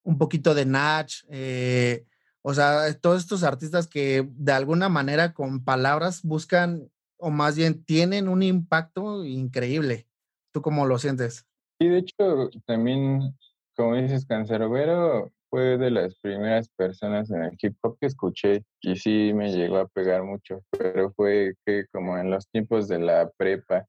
[0.04, 2.06] un poquito de Nach, eh,
[2.42, 7.82] o sea, todos estos artistas que de alguna manera con palabras buscan, o más bien
[7.82, 10.06] tienen un impacto increíble.
[10.52, 11.44] ¿Tú cómo lo sientes?
[11.80, 13.36] Y de hecho, también
[13.76, 18.96] como dices, Cancerbero fue de las primeras personas en el hip hop que escuché y
[18.96, 23.30] sí me llegó a pegar mucho, pero fue que como en los tiempos de la
[23.36, 23.86] prepa.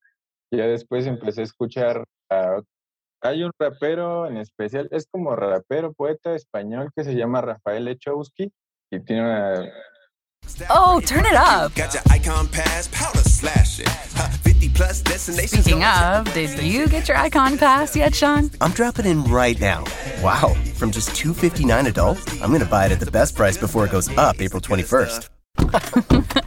[0.52, 2.62] Ya después empecé a escuchar a...
[3.22, 8.52] Hay un rapero en especial, es como rapero, poeta español que se llama Rafael Echowski
[8.92, 9.72] y tiene una...
[10.70, 11.76] Oh, turn it up.
[11.76, 13.90] Got your icon pass, powder slash it.
[14.78, 15.02] Plus.
[15.02, 18.52] Speaking of, did you get your icon pass yet, Sean?
[18.62, 19.84] I'm dropping in right now.
[20.22, 23.86] Wow, from just 259 adult, I'm going to buy it at the best price before
[23.86, 25.30] it goes up April 21st.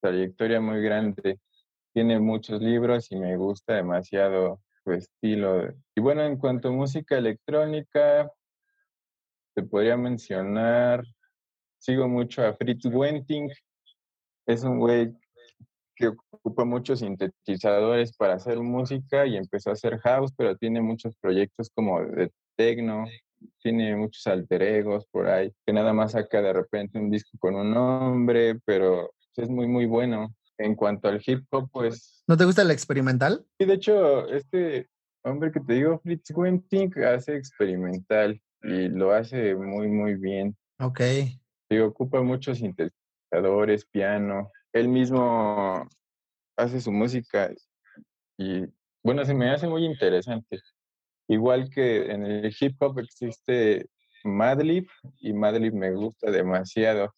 [0.00, 1.38] Trayectoria muy grande.
[1.92, 5.68] Tiene muchos libros y me gusta demasiado su estilo.
[5.94, 8.30] Y bueno, en cuanto a música electrónica,
[9.54, 11.04] te podría mencionar,
[11.78, 13.50] sigo mucho a Fritz Wenting.
[14.46, 15.12] Es un güey
[15.96, 21.14] que ocupa muchos sintetizadores para hacer música y empezó a hacer house, pero tiene muchos
[21.16, 23.04] proyectos como de techno,
[23.62, 27.54] tiene muchos alter egos por ahí, que nada más saca de repente un disco con
[27.54, 30.34] un nombre, pero es muy, muy bueno.
[30.58, 33.46] En cuanto al hip hop, pues, ¿No te gusta el experimental?
[33.58, 34.88] y de hecho, este
[35.22, 40.54] hombre que te digo, Fritz Wenting, hace experimental y lo hace muy, muy bien.
[40.78, 41.00] Ok.
[41.70, 44.50] Digo, ocupa muchos sintetizadores, piano.
[44.72, 45.88] Él mismo
[46.56, 47.50] hace su música
[48.36, 48.66] y,
[49.02, 50.60] bueno, se me hace muy interesante.
[51.26, 53.86] Igual que en el hip hop existe
[54.24, 54.86] Madlib
[55.20, 57.14] y Madlib me gusta demasiado.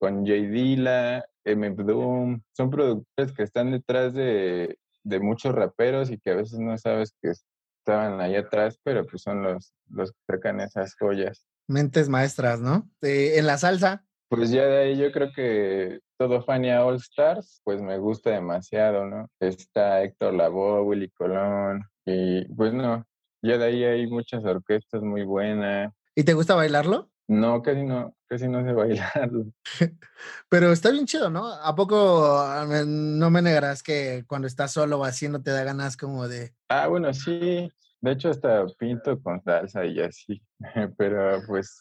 [0.00, 1.70] Con J Dilla, M.
[1.70, 6.76] Doom, son productores que están detrás de, de muchos raperos y que a veces no
[6.78, 7.32] sabes que
[7.80, 11.46] estaban ahí atrás, pero pues son los, los que sacan esas joyas.
[11.68, 12.88] Mentes maestras, ¿no?
[13.02, 14.04] Eh, en la salsa.
[14.28, 19.06] Pues ya de ahí yo creo que todo Fania All Stars, pues me gusta demasiado,
[19.06, 19.28] ¿no?
[19.40, 23.04] Está Héctor Lavoe, Willy Colón, y pues no,
[23.42, 25.92] ya de ahí hay muchas orquestas muy buenas.
[26.14, 27.09] ¿Y te gusta bailarlo?
[27.30, 29.46] No, casi no, casi no sé bailarlo.
[30.48, 31.46] Pero está bien chido, ¿no?
[31.46, 32.36] ¿A poco
[32.84, 36.52] no me negarás que cuando estás solo o así no te da ganas como de...
[36.68, 40.42] Ah, bueno, sí, de hecho hasta pinto con salsa y así,
[40.98, 41.80] pero pues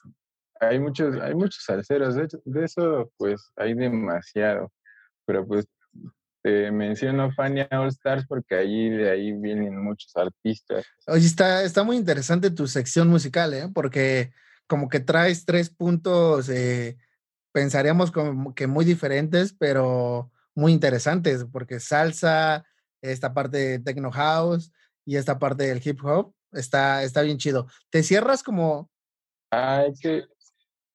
[0.59, 4.71] hay muchos, hay muchos salseros, de, hecho- de eso pues hay demasiado,
[5.25, 5.65] pero pues
[6.43, 10.85] te menciono Fania All Stars porque allí de ahí vienen muchos artistas.
[11.07, 13.67] Oye, está, está muy interesante tu sección musical, ¿eh?
[13.73, 14.31] Porque
[14.69, 16.95] como que traes tres puntos, eh,
[17.51, 22.63] pensaríamos como que muy diferentes, pero muy interesantes, porque salsa,
[23.01, 24.71] esta parte de techno house
[25.05, 27.65] y esta parte del hip hop, está, está bien chido.
[27.89, 28.91] ¿Te cierras como,
[29.51, 30.25] Hay que,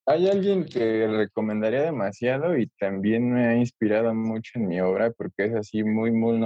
[0.06, 5.46] hay alguien que recomendaría demasiado y también me ha inspirado mucho en mi obra porque
[5.46, 6.38] es así muy, muy,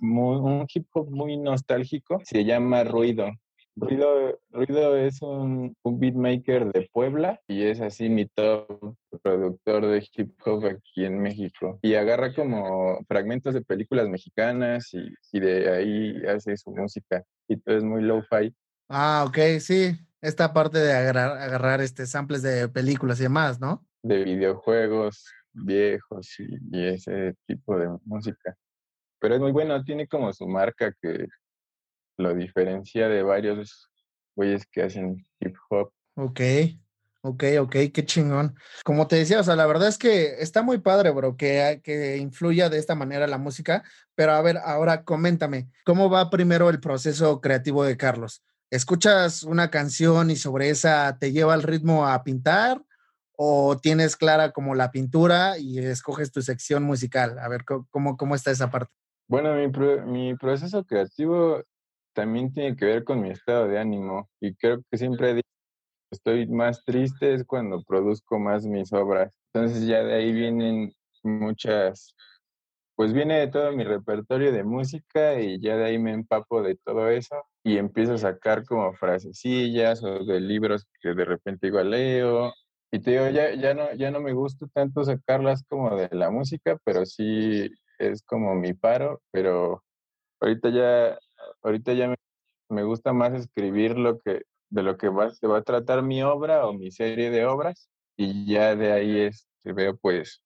[0.00, 2.20] muy- un hip hop muy nostálgico.
[2.24, 3.30] Se llama Ruido.
[3.76, 10.06] Ruido, Ruido es un, un beatmaker de Puebla y es así mi top productor de
[10.16, 11.78] hip hop aquí en México.
[11.82, 17.22] Y agarra como fragmentos de películas mexicanas y, y de ahí hace su música.
[17.48, 18.54] Y todo es muy low-fi.
[18.88, 23.86] ah, ok, sí, esta parte de agarrar, agarrar este samples de películas y demás, ¿no?
[24.02, 28.56] de videojuegos viejos y, y ese tipo de música.
[29.18, 31.26] Pero es muy bueno, tiene como su marca que
[32.16, 33.90] lo diferencia de varios
[34.34, 35.90] güeyes que hacen hip hop.
[36.14, 36.40] Ok,
[37.22, 38.56] ok, ok, qué chingón.
[38.84, 42.16] Como te decía, o sea, la verdad es que está muy padre, bro, que, que
[42.16, 43.82] influya de esta manera la música,
[44.14, 48.42] pero a ver, ahora coméntame, ¿cómo va primero el proceso creativo de Carlos?
[48.70, 52.82] ¿Escuchas una canción y sobre esa te lleva el ritmo a pintar?
[53.38, 57.38] ¿O tienes clara como la pintura y escoges tu sección musical?
[57.38, 58.90] A ver, ¿cómo, cómo está esa parte?
[59.28, 61.62] Bueno, mi, pro- mi proceso creativo
[62.16, 65.42] también tiene que ver con mi estado de ánimo y creo que siempre
[66.10, 69.30] estoy más triste es cuando produzco más mis obras.
[69.52, 72.16] Entonces ya de ahí vienen muchas,
[72.96, 76.76] pues viene de todo mi repertorio de música y ya de ahí me empapo de
[76.76, 81.90] todo eso y empiezo a sacar como frasecillas o de libros que de repente igual
[81.90, 82.54] leo.
[82.90, 86.30] Y te digo, ya, ya, no, ya no me gusta tanto sacarlas como de la
[86.30, 89.82] música, pero sí es como mi paro, pero
[90.40, 91.18] ahorita ya,
[91.62, 92.16] ahorita ya me,
[92.68, 96.22] me gusta más escribir lo que, de lo que va, se va a tratar mi
[96.22, 100.42] obra o mi serie de obras y ya de ahí este, veo pues,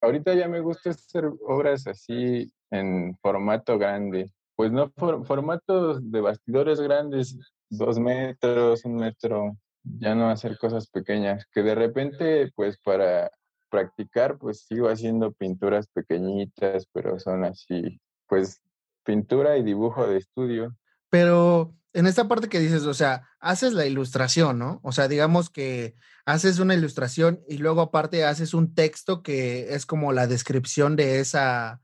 [0.00, 6.20] ahorita ya me gusta hacer obras así en formato grande, pues no for- formatos de
[6.20, 12.78] bastidores grandes, dos metros, un metro, ya no hacer cosas pequeñas, que de repente pues
[12.78, 13.30] para
[13.68, 18.62] practicar, pues sigo haciendo pinturas pequeñitas, pero son así, pues
[19.06, 20.76] pintura y dibujo de estudio.
[21.08, 24.80] Pero en esta parte que dices, o sea, haces la ilustración, ¿no?
[24.82, 25.94] O sea, digamos que
[26.26, 31.20] haces una ilustración y luego aparte haces un texto que es como la descripción de
[31.20, 31.80] esa,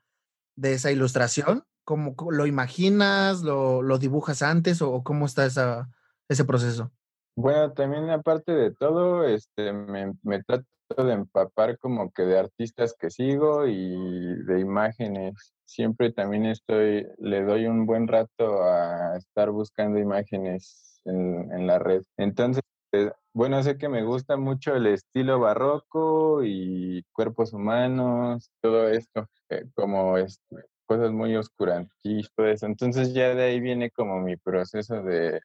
[0.57, 1.65] de esa ilustración.
[1.85, 3.43] ¿Cómo lo imaginas?
[3.43, 5.89] ¿Lo, lo dibujas antes o cómo está esa,
[6.29, 6.93] ese proceso?
[7.35, 10.67] Bueno, también aparte de todo, este, me, me trato
[10.99, 15.55] de empapar como que de artistas que sigo y de imágenes.
[15.73, 21.79] Siempre también estoy, le doy un buen rato a estar buscando imágenes en, en la
[21.79, 22.03] red.
[22.19, 28.89] Entonces, eh, bueno, sé que me gusta mucho el estilo barroco y cuerpos humanos, todo
[28.89, 32.63] esto, eh, como este, cosas muy oscurantistas.
[32.63, 35.41] Entonces ya de ahí viene como mi proceso de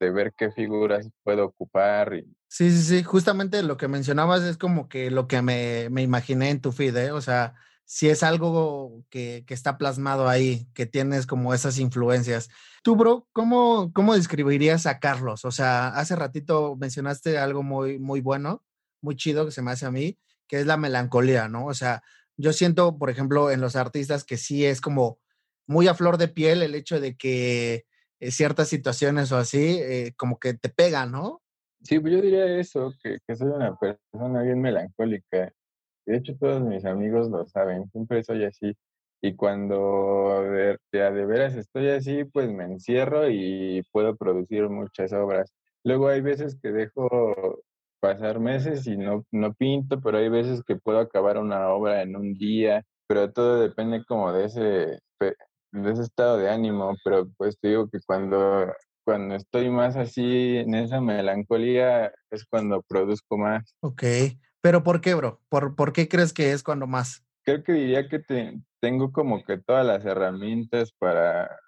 [0.00, 2.14] de ver qué figuras puedo ocupar.
[2.14, 2.24] Y...
[2.48, 6.50] Sí, sí, sí, justamente lo que mencionabas es como que lo que me, me imaginé
[6.50, 7.12] en tu feed, ¿eh?
[7.12, 7.54] o sea,
[7.90, 12.50] si es algo que, que, está plasmado ahí, que tienes como esas influencias.
[12.82, 15.46] Tú, bro, ¿cómo, ¿cómo describirías a Carlos?
[15.46, 18.62] O sea, hace ratito mencionaste algo muy, muy bueno,
[19.00, 21.64] muy chido que se me hace a mí, que es la melancolía, ¿no?
[21.64, 22.02] O sea,
[22.36, 25.18] yo siento, por ejemplo, en los artistas que sí es como
[25.66, 27.86] muy a flor de piel el hecho de que
[28.20, 31.40] eh, ciertas situaciones o así, eh, como que te pegan, ¿no?
[31.82, 35.54] Sí, pues yo diría eso, que, que, soy una persona bien melancólica.
[36.08, 38.74] De hecho, todos mis amigos lo saben, siempre soy así.
[39.20, 45.52] Y cuando de, de, veras estoy así, pues me encierro y puedo producir muchas obras.
[45.84, 47.60] Luego hay veces que dejo
[48.00, 52.16] pasar meses y no, no pinto, pero hay veces que puedo acabar una obra en
[52.16, 57.58] un día, pero todo depende como de ese, de ese estado de ánimo, pero pues
[57.60, 58.72] te digo que cuando,
[59.04, 63.74] cuando estoy más así en esa melancolía es cuando produzco más.
[63.80, 64.04] Ok,
[64.60, 65.40] pero ¿por qué, bro?
[65.48, 67.24] ¿Por, ¿por qué crees que es cuando más?
[67.44, 71.58] Creo que diría que te, tengo como que todas las herramientas para,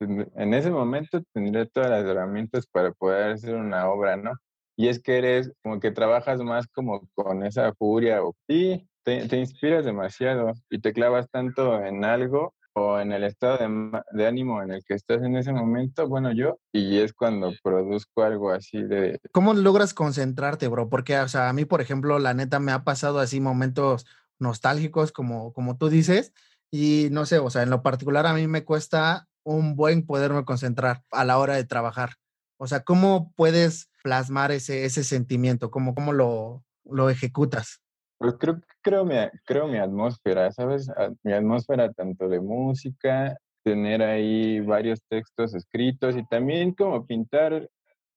[0.00, 4.32] en ese momento tendré todas las herramientas para poder hacer una obra, ¿no?
[4.76, 9.84] Y es que eres como que trabajas más como con esa furia te, te inspiras
[9.84, 12.54] demasiado y te clavas tanto en algo
[13.00, 16.58] en el estado de, de, ánimo en el que estás en ese momento, bueno, yo,
[16.72, 19.20] y es cuando produzco algo así de...
[19.32, 20.88] ¿Cómo logras concentrarte, bro?
[20.88, 24.06] Porque, o sea, a mí, por ejemplo, la neta me ha pasado así momentos
[24.38, 26.32] nostálgicos, como, como tú dices,
[26.70, 30.44] y no sé, o sea, en lo particular a mí me cuesta un buen poderme
[30.44, 32.14] concentrar a la hora de trabajar.
[32.58, 35.70] O sea, ¿cómo puedes plasmar ese, ese sentimiento?
[35.70, 37.80] ¿Cómo, cómo lo, lo ejecutas?
[38.18, 40.90] Pues creo, creo, mi, creo mi atmósfera, ¿sabes?
[41.22, 47.68] Mi atmósfera tanto de música, tener ahí varios textos escritos y también como pintar,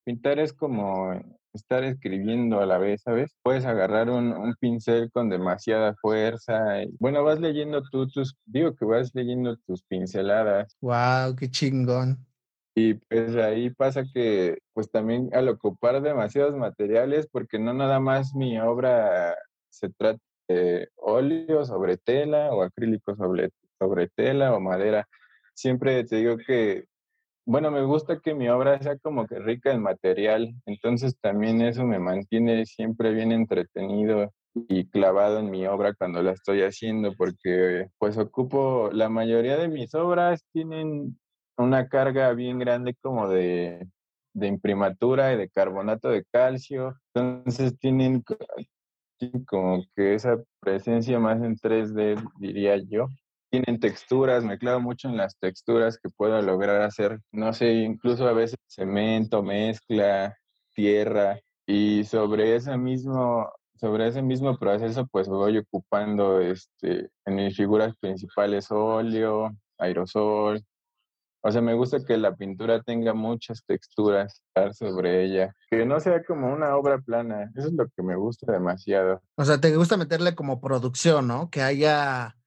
[0.04, 1.14] pintar es como
[1.54, 3.36] estar escribiendo a la vez, ¿sabes?
[3.44, 6.84] Puedes agarrar un, un pincel con demasiada fuerza.
[6.84, 10.76] Y, bueno, vas leyendo tú tus, digo que vas leyendo tus pinceladas.
[10.82, 11.36] ¡Wow!
[11.38, 12.26] ¡Qué chingón!
[12.74, 18.34] Y pues ahí pasa que, pues también al ocupar demasiados materiales, porque no nada más
[18.34, 19.36] mi obra
[19.72, 25.08] se trata de óleo sobre tela o acrílico sobre, sobre tela o madera.
[25.54, 26.86] Siempre te digo que,
[27.46, 31.86] bueno, me gusta que mi obra sea como que rica en material, entonces también eso
[31.86, 37.88] me mantiene siempre bien entretenido y clavado en mi obra cuando la estoy haciendo, porque
[37.98, 41.18] pues ocupo, la mayoría de mis obras tienen
[41.58, 43.88] una carga bien grande como de,
[44.34, 48.24] de imprimatura y de carbonato de calcio, entonces tienen
[49.46, 53.08] como que esa presencia más en 3D, diría yo.
[53.50, 58.28] Tienen texturas, me clavo mucho en las texturas que puedo lograr hacer, no sé, incluso
[58.28, 60.36] a veces cemento, mezcla,
[60.74, 67.56] tierra, y sobre ese mismo, sobre ese mismo proceso, pues voy ocupando este, en mis
[67.56, 70.62] figuras principales óleo, aerosol,
[71.42, 74.42] o sea, me gusta que la pintura tenga muchas texturas
[74.74, 77.52] sobre ella, que no sea como una obra plana.
[77.56, 79.22] Eso es lo que me gusta demasiado.
[79.36, 81.50] O sea, te gusta meterle como producción, ¿no?
[81.50, 82.38] Que haya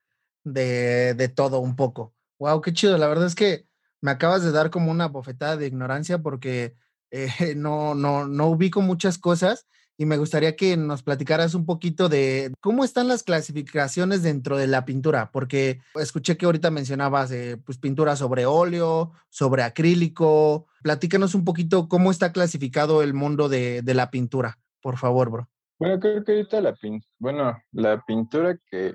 [0.44, 2.14] de, de todo un poco.
[2.38, 2.96] Wow, qué chido.
[2.96, 3.66] La verdad es que
[4.00, 6.76] me acabas de dar como una bofetada de ignorancia porque
[7.10, 9.66] eh, no, no, no ubico muchas cosas
[9.96, 14.66] y me gustaría que nos platicaras un poquito de cómo están las clasificaciones dentro de
[14.66, 20.66] la pintura, porque escuché que ahorita mencionabas eh, pues pintura sobre óleo, sobre acrílico.
[20.82, 25.48] Platícanos un poquito cómo está clasificado el mundo de, de la pintura, por favor, bro.
[25.78, 28.94] Bueno, creo que ahorita la pintura, bueno, la pintura que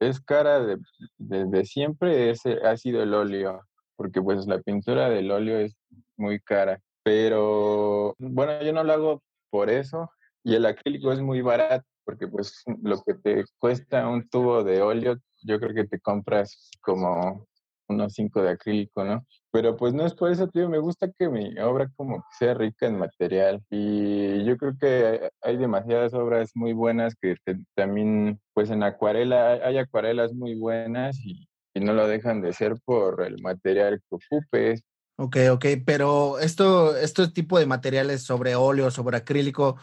[0.00, 0.78] es cara de,
[1.18, 3.62] de, siempre es, ha sido el óleo,
[3.96, 5.76] porque pues la pintura del óleo es
[6.16, 6.80] muy cara.
[7.02, 10.10] Pero bueno, yo no lo hago por eso,
[10.44, 14.82] y el acrílico es muy barato porque pues lo que te cuesta un tubo de
[14.82, 17.46] óleo, yo creo que te compras como
[17.88, 19.26] unos cinco de acrílico, ¿no?
[19.52, 22.54] Pero pues no es por eso, tío, me gusta que mi obra como que sea
[22.54, 27.36] rica en material y yo creo que hay demasiadas obras muy buenas que
[27.74, 33.22] también, pues en acuarela, hay acuarelas muy buenas y, no lo dejan de ser por
[33.22, 34.82] el material que ocupes.
[35.16, 39.76] Ok, ok, pero esto, este tipo de materiales sobre óleo, sobre acrílico,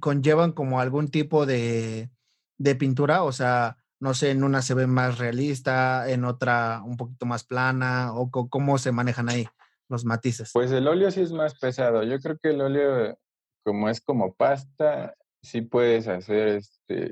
[0.00, 2.10] conllevan como algún tipo de,
[2.58, 6.96] de pintura, o sea, no sé, en una se ve más realista, en otra un
[6.96, 9.46] poquito más plana, o cómo se manejan ahí
[9.88, 10.50] los matices.
[10.52, 12.02] Pues el óleo sí es más pesado.
[12.02, 13.18] Yo creo que el óleo,
[13.64, 17.10] como es como pasta, sí puedes hacer este,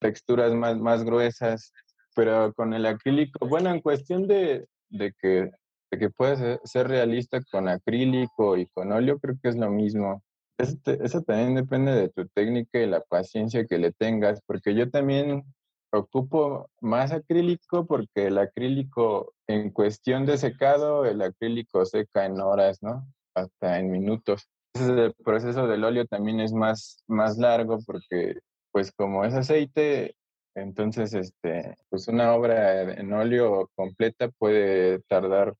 [0.00, 1.72] texturas más, más gruesas,
[2.14, 5.50] pero con el acrílico, bueno, en cuestión de, de que,
[5.90, 10.22] de que puedes ser realista con acrílico y con óleo, creo que es lo mismo.
[10.58, 14.90] Eso, eso también depende de tu técnica y la paciencia que le tengas, porque yo
[14.90, 15.44] también
[15.92, 22.82] ocupo más acrílico porque el acrílico, en cuestión de secado, el acrílico seca en horas,
[22.82, 23.06] ¿no?
[23.34, 24.48] Hasta en minutos.
[24.74, 28.38] el proceso del óleo también es más, más largo porque,
[28.72, 30.16] pues como es aceite,
[30.56, 35.54] entonces, este, pues una obra en óleo completa puede tardar,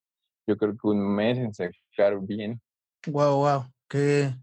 [0.47, 2.61] yo creo que un mes en secar bien.
[3.09, 4.34] Wow, wow, qué,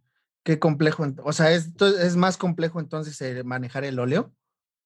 [0.43, 1.05] qué complejo.
[1.23, 4.33] O sea, ¿es, más complejo entonces manejar el óleo?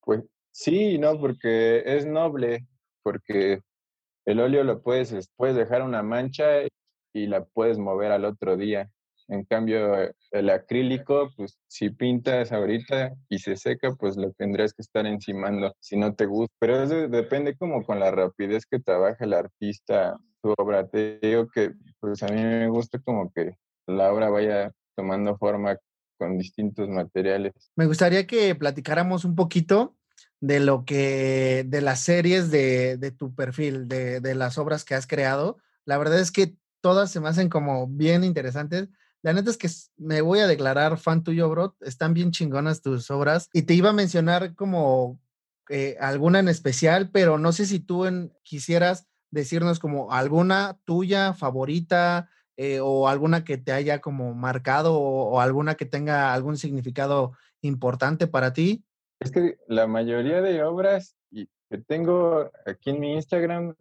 [0.01, 0.24] Pues
[0.58, 2.66] Sí, no, porque es noble,
[3.03, 3.60] porque
[4.26, 6.62] el óleo lo puedes, puedes dejar una mancha
[7.14, 8.89] y la puedes mover al otro día.
[9.28, 14.82] En cambio, el acrílico, pues si pintas ahorita y se seca, pues lo tendrías que
[14.82, 16.56] estar encimando si no te gusta.
[16.60, 20.88] Pero eso depende como con la rapidez que trabaja el artista su obra.
[20.88, 25.78] Te digo que pues a mí me gusta como que la obra vaya tomando forma
[26.18, 27.54] con distintos materiales.
[27.76, 29.96] Me gustaría que platicáramos un poquito
[30.39, 34.96] de lo que, de las series de, de tu perfil, de, de, las obras que
[34.96, 35.58] has creado.
[35.86, 38.89] La verdad es que todas se me hacen como bien interesantes.
[39.22, 41.76] La neta es que me voy a declarar fan tuyo, bro.
[41.82, 43.50] Están bien chingonas tus obras.
[43.54, 45.20] Y te iba a mencionar como
[45.70, 51.34] eh, alguna en especial, pero no sé si tú en, quisieras decirnos como alguna tuya
[51.34, 56.58] favorita eh, o alguna que te haya como marcado o, o alguna que tenga algún
[56.58, 58.84] significado importante para ti.
[59.20, 61.16] Es que la mayoría de obras
[61.70, 63.76] que tengo aquí en mi Instagram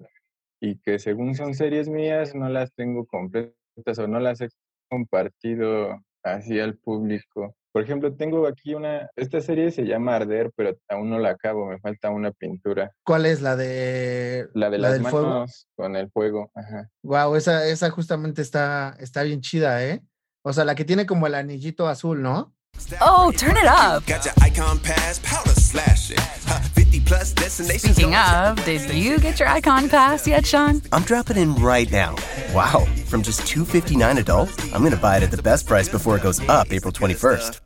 [0.60, 4.48] y que según son series mías, no las tengo completas o no las he
[4.88, 7.54] compartido así al público.
[7.72, 11.66] Por ejemplo, tengo aquí una, esta serie se llama Arder, pero aún no la acabo,
[11.66, 12.92] me falta una pintura.
[13.04, 16.52] ¿Cuál es la de la de las manos con el fuego?
[16.54, 16.88] Ajá.
[17.02, 20.02] Wow, esa, esa justamente está, está bien chida, ¿eh?
[20.42, 22.54] O sea, la que tiene como el anillito azul, ¿no?
[23.00, 24.04] Oh, turn it up.
[24.06, 26.16] Got your icon pass, powder slashing.
[26.16, 26.73] 50 plus destinations.
[27.00, 30.80] Speaking of, did you get your icon pass yet, Sean?
[30.92, 32.14] I'm dropping in right now.
[32.52, 36.16] Wow, from just 259 adult, I'm going to buy it at the best price before
[36.16, 37.60] it goes up April 21st.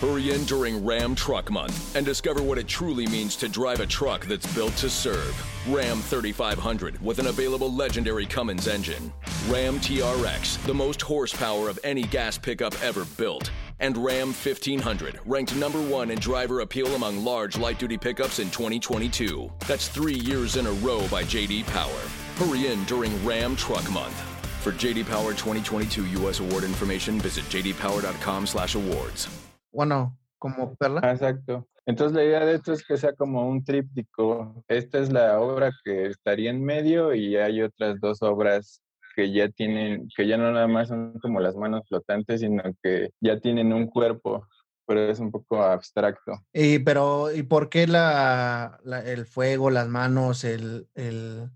[0.00, 3.86] Hurry in during Ram Truck Month and discover what it truly means to drive a
[3.86, 5.34] truck that's built to serve.
[5.68, 9.12] Ram 3500 with an available legendary Cummins engine.
[9.48, 13.50] Ram TRX, the most horsepower of any gas pickup ever built.
[13.80, 18.50] And Ram 1500, ranked number one in driver appeal among large light duty pickups in
[18.50, 19.50] 2022.
[19.66, 22.02] That's three years in a row by JD Power.
[22.36, 24.14] Hurry in during Ram Truck Month.
[24.62, 26.40] For JD Power 2022 U.S.
[26.40, 29.28] award information, visit jdpower.com/awards.
[29.72, 31.00] Bueno, como perla.
[31.10, 31.66] Exacto.
[31.86, 34.62] Entonces la idea de esto es que sea como un tríptico.
[34.68, 38.82] Esta es la obra que estaría en medio y hay otras dos obras
[39.18, 43.10] que ya tienen, que ya no nada más son como las manos flotantes, sino que
[43.20, 44.46] ya tienen un cuerpo,
[44.86, 46.34] pero es un poco abstracto.
[46.52, 51.50] Y pero, ¿y por qué la, la el fuego, las manos, el, el,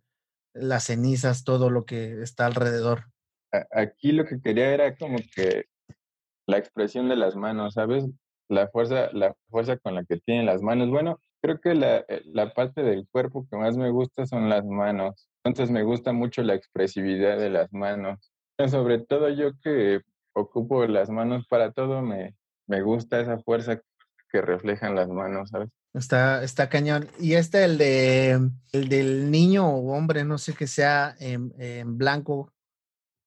[0.54, 3.04] las cenizas, todo lo que está alrededor?
[3.70, 5.66] Aquí lo que quería era como que
[6.48, 8.06] la expresión de las manos, ¿sabes?
[8.48, 10.90] La fuerza, la fuerza con la que tienen las manos.
[10.90, 14.64] Bueno, creo que la, eh, la parte del cuerpo que más me gusta son las
[14.64, 15.28] manos.
[15.45, 18.32] Entonces me gusta mucho la expresividad de las manos.
[18.68, 20.01] Sobre todo yo que
[20.34, 22.34] ocupo las manos para todo, me,
[22.66, 23.80] me gusta esa fuerza
[24.30, 25.68] que reflejan las manos, ¿sabes?
[25.95, 27.09] Está, está cañón.
[27.18, 31.99] Y este, el de el del niño o hombre, no sé que sea en, en
[31.99, 32.53] blanco,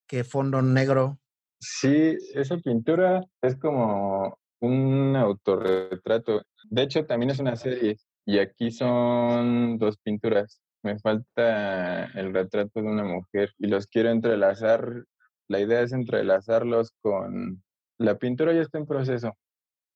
[0.07, 1.20] que fondo negro.
[1.59, 6.41] Sí, esa pintura es como un autorretrato.
[6.63, 7.97] De hecho, también es una serie.
[8.26, 10.59] Y aquí son dos pinturas.
[10.86, 15.03] Me falta el retrato de una mujer y los quiero entrelazar.
[15.47, 17.63] La idea es entrelazarlos con...
[17.97, 19.36] La pintura ya está en proceso.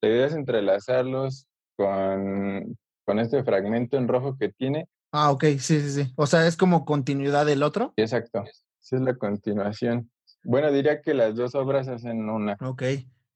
[0.01, 1.45] La idea es entrelazarlos
[1.77, 2.75] con,
[3.05, 4.87] con este fragmento en rojo que tiene.
[5.11, 6.13] Ah, ok, sí, sí, sí.
[6.15, 7.93] O sea, es como continuidad del otro.
[7.95, 8.43] Exacto.
[8.81, 10.09] Esa es la continuación.
[10.43, 12.57] Bueno, diría que las dos obras hacen una.
[12.61, 12.81] Ok.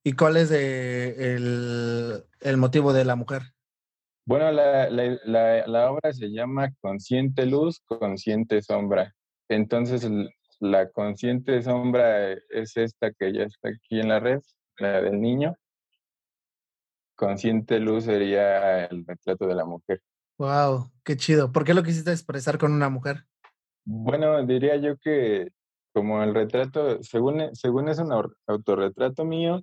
[0.04, 3.44] ¿Y cuál es de el, el motivo de la mujer?
[4.26, 9.14] Bueno, la, la, la, la obra se llama Consciente Luz, Consciente Sombra.
[9.50, 10.10] Entonces,
[10.60, 14.40] la consciente sombra es esta que ya está aquí en la red,
[14.78, 15.56] la del niño.
[17.16, 20.02] Consciente luz sería el retrato de la mujer.
[20.38, 21.52] Wow, qué chido.
[21.52, 23.26] ¿Por qué lo quisiste expresar con una mujer?
[23.86, 25.50] Bueno, diría yo que
[25.94, 29.62] como el retrato, según, según es un au- autorretrato mío,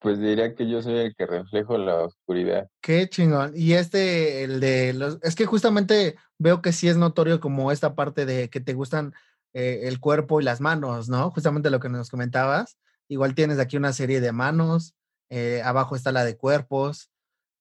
[0.00, 2.68] pues diría que yo soy el que reflejo la oscuridad.
[2.80, 3.52] Qué chingón.
[3.54, 7.94] Y este, el de los, es que justamente veo que sí es notorio como esta
[7.94, 9.12] parte de que te gustan
[9.52, 11.30] eh, el cuerpo y las manos, ¿no?
[11.30, 12.78] Justamente lo que nos comentabas.
[13.08, 14.94] Igual tienes aquí una serie de manos,
[15.28, 17.10] eh, abajo está la de cuerpos.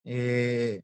[0.05, 0.81] eh,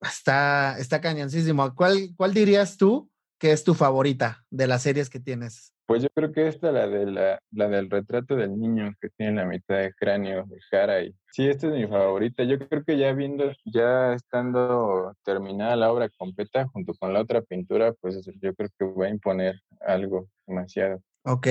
[0.00, 1.74] está, está cañoncísimo.
[1.74, 3.07] ¿Cuál, ¿Cuál dirías tú
[3.38, 5.72] que es tu favorita de las series que tienes?
[5.86, 9.36] Pues yo creo que esta, la, de la, la del retrato del niño que tiene
[9.36, 11.02] la mitad de cráneo, de cara.
[11.02, 11.14] Y...
[11.32, 12.44] Sí, esta es mi favorita.
[12.44, 17.40] Yo creo que ya viendo, ya estando terminada la obra completa junto con la otra
[17.40, 21.02] pintura, pues yo creo que voy a imponer algo demasiado.
[21.24, 21.46] Ok,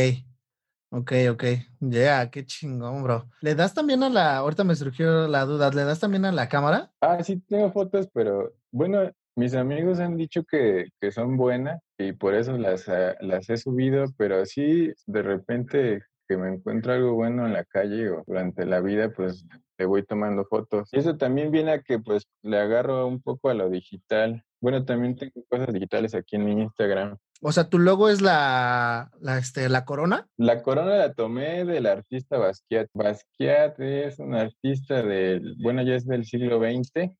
[0.91, 1.43] ok, ok.
[1.79, 3.27] Ya, qué chingón, bro.
[3.41, 6.47] ¿Le das también a la, ahorita me surgió la duda, ¿le das también a la
[6.47, 6.91] cámara?
[7.01, 12.11] Ah, sí, tengo fotos, pero bueno, mis amigos han dicho que, que son buenas y
[12.13, 12.87] por eso las,
[13.21, 18.09] las he subido, pero sí, de repente que me encuentro algo bueno en la calle
[18.09, 19.45] o durante la vida, pues
[19.77, 20.89] le voy tomando fotos.
[20.91, 24.43] Y eso también viene a que pues le agarro un poco a lo digital.
[24.59, 27.17] Bueno, también tengo cosas digitales aquí en mi Instagram.
[27.41, 30.27] O sea, tu logo es la, la, este, la corona.
[30.37, 32.89] La corona la tomé del artista Basquiat.
[32.93, 37.11] Basquiat es un artista del, bueno, ya es del siglo XX,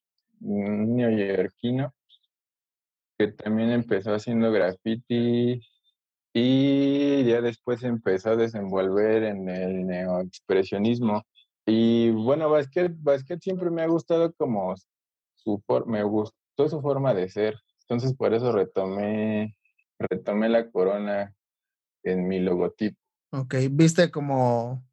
[0.42, 1.94] un neoyorquino,
[3.18, 5.62] que también empezó haciendo graffiti
[6.34, 11.24] y ya después empezó a desenvolver en el neoexpresionismo.
[11.66, 14.76] Y bueno, Basquiat, Basquiat siempre me ha gustado como
[15.36, 17.56] su forma, me gustó su forma de ser.
[17.82, 19.58] Entonces por eso retomé,
[19.98, 21.34] retomé la corona
[22.04, 22.98] en mi logotipo.
[23.32, 24.86] Ok, ¿viste como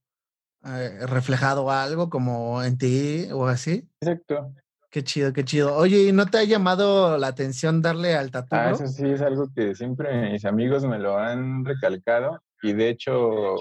[0.64, 3.89] eh, reflejado algo como en ti o así?
[4.01, 4.55] Exacto.
[4.95, 5.74] Qué chido, qué chido.
[5.74, 8.55] Oye, ¿y no te ha llamado la atención darle al tatu?
[8.55, 12.90] Ah, eso sí es algo que siempre mis amigos me lo han recalcado y de
[12.90, 13.57] hecho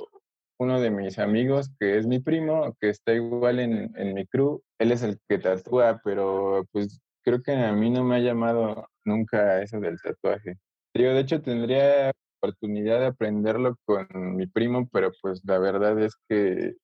[0.59, 4.61] uno de mis amigos que es mi primo, que está igual en, en mi crew,
[4.77, 8.87] él es el que tatúa, pero pues creo que a mí no me ha llamado
[9.03, 10.59] nunca eso del tatuaje.
[10.93, 16.13] Yo de hecho tendría oportunidad de aprenderlo con mi primo, pero pues la verdad es
[16.29, 16.75] que,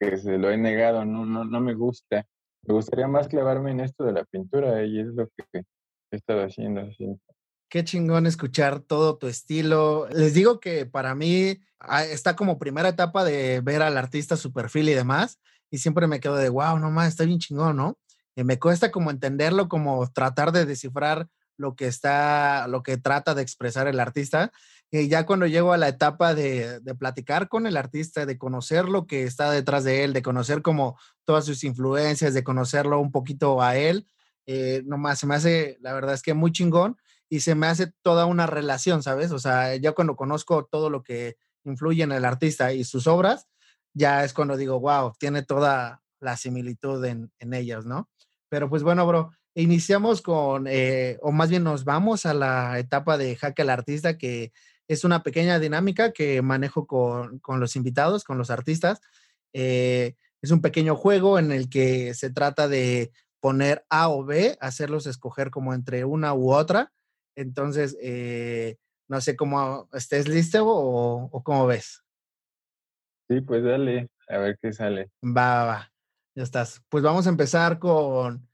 [0.00, 2.24] que se lo he negado, no, no, no me gusta.
[2.62, 5.44] Me gustaría más clavarme en esto de la pintura y es lo que
[6.10, 6.90] he estado haciendo.
[6.92, 7.06] sí.
[7.70, 10.08] Qué chingón escuchar todo tu estilo.
[10.10, 14.52] Les digo que para mí ah, está como primera etapa de ver al artista, su
[14.52, 15.38] perfil y demás.
[15.70, 17.96] Y siempre me quedo de, wow, no más, está bien chingón, ¿no?
[18.34, 23.34] Y me cuesta como entenderlo, como tratar de descifrar lo que está, lo que trata
[23.34, 24.50] de expresar el artista.
[24.92, 28.88] Y ya cuando llego a la etapa de, de platicar con el artista, de conocer
[28.88, 33.12] lo que está detrás de él, de conocer como todas sus influencias, de conocerlo un
[33.12, 34.06] poquito a él,
[34.46, 36.96] eh, nomás se me hace, la verdad es que muy chingón
[37.28, 39.30] y se me hace toda una relación, ¿sabes?
[39.30, 43.46] O sea, ya cuando conozco todo lo que influye en el artista y sus obras,
[43.94, 48.10] ya es cuando digo, wow, tiene toda la similitud en, en ellas, ¿no?
[48.48, 53.16] Pero pues bueno, bro, iniciamos con, eh, o más bien nos vamos a la etapa
[53.18, 54.52] de Jaque al Artista, que
[54.90, 59.00] es una pequeña dinámica que manejo con, con los invitados, con los artistas.
[59.52, 64.58] Eh, es un pequeño juego en el que se trata de poner A o B,
[64.60, 66.92] hacerlos escoger como entre una u otra.
[67.36, 68.78] Entonces, eh,
[69.08, 72.02] no sé cómo estés listo o, o cómo ves.
[73.28, 75.12] Sí, pues dale, a ver qué sale.
[75.22, 75.92] Va, va, va.
[76.34, 76.82] Ya estás.
[76.88, 78.48] Pues vamos a empezar con,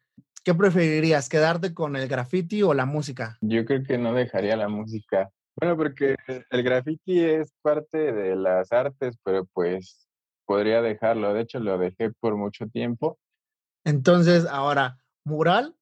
[0.44, 1.30] ¿qué preferirías?
[1.30, 3.38] ¿Quedarte con el graffiti o la música?
[3.40, 5.30] Yo creo que no dejaría la música.
[5.58, 6.16] Bueno, porque
[6.50, 10.06] el graffiti es parte de las artes, pero pues
[10.44, 11.32] podría dejarlo.
[11.32, 13.18] De hecho, lo dejé por mucho tiempo.
[13.84, 15.74] Entonces, ahora, ¿mural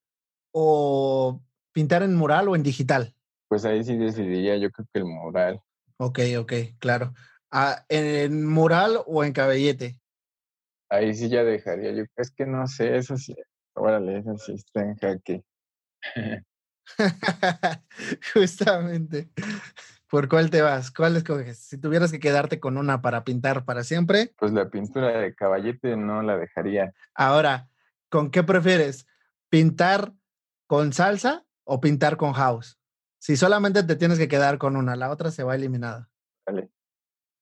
[0.53, 3.17] o pintar en mural o en digital?
[3.49, 5.61] Pues ahí sí decidiría, yo creo que el mural.
[5.97, 7.13] Ok, ok, claro.
[7.51, 9.99] Ah, ¿En mural o en cabellete?
[10.89, 11.93] Ahí sí ya dejaría.
[11.93, 13.35] Yo es que no sé, eso sí.
[13.75, 15.43] Órale, eso sí está en jaque.
[18.35, 19.31] Justamente.
[20.09, 20.91] ¿Por cuál te vas?
[20.91, 21.59] ¿Cuál escoges?
[21.59, 24.33] Si tuvieras que quedarte con una para pintar para siempre.
[24.39, 26.93] Pues la pintura de caballete no la dejaría.
[27.15, 27.69] Ahora,
[28.09, 29.07] ¿con qué prefieres?
[29.49, 30.13] ¿Pintar
[30.67, 32.79] con salsa o pintar con house?
[33.19, 36.11] Si solamente te tienes que quedar con una, la otra se va eliminada.
[36.47, 36.71] Vale.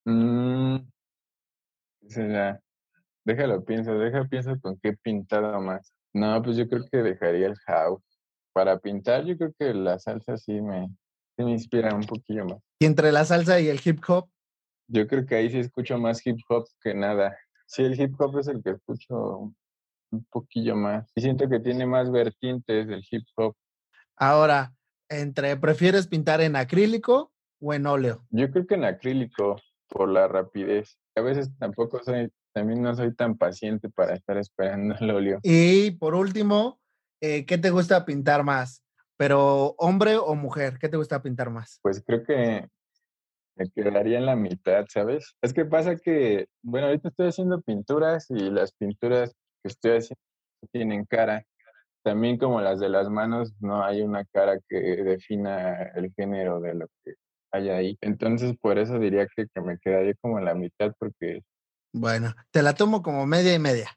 [0.05, 0.77] Mm,
[2.07, 2.61] será?
[3.25, 5.93] Déjalo, pienso, déjalo, pienso con qué pintado más.
[6.13, 8.12] No, pues yo creo que dejaría el house.
[8.53, 10.89] Para pintar, yo creo que la salsa sí me,
[11.37, 12.59] sí me inspira un poquillo más.
[12.79, 14.29] Y entre la salsa y el hip hop,
[14.89, 17.37] Yo creo que ahí sí escucho más hip hop que nada.
[17.67, 19.55] Sí, el hip hop es el que escucho
[20.11, 21.11] un poquillo más.
[21.15, 23.55] Y siento que tiene más vertientes del hip hop.
[24.17, 24.75] ahora,
[25.09, 28.27] entre prefieres pintar en acrílico o en óleo.
[28.31, 29.57] Yo creo que en acrílico,
[29.89, 30.99] por la rapidez.
[31.15, 35.39] A veces tampoco soy, también no soy tan paciente para estar esperando el óleo.
[35.43, 36.81] Y por último,
[37.23, 38.83] eh, ¿qué te gusta pintar más?
[39.17, 41.79] Pero hombre o mujer, ¿qué te gusta pintar más?
[41.83, 42.69] Pues creo que
[43.55, 45.37] me quedaría en la mitad, ¿sabes?
[45.41, 49.31] Es que pasa que, bueno, ahorita estoy haciendo pinturas y las pinturas
[49.63, 50.21] que estoy haciendo
[50.73, 51.45] tienen cara.
[52.03, 56.75] También como las de las manos, no hay una cara que defina el género de
[56.75, 57.15] lo que
[57.53, 57.99] hay ahí.
[58.01, 61.43] Entonces, por eso diría que, que me quedaría como en la mitad porque
[61.93, 63.91] Bueno, te la tomo como media y media.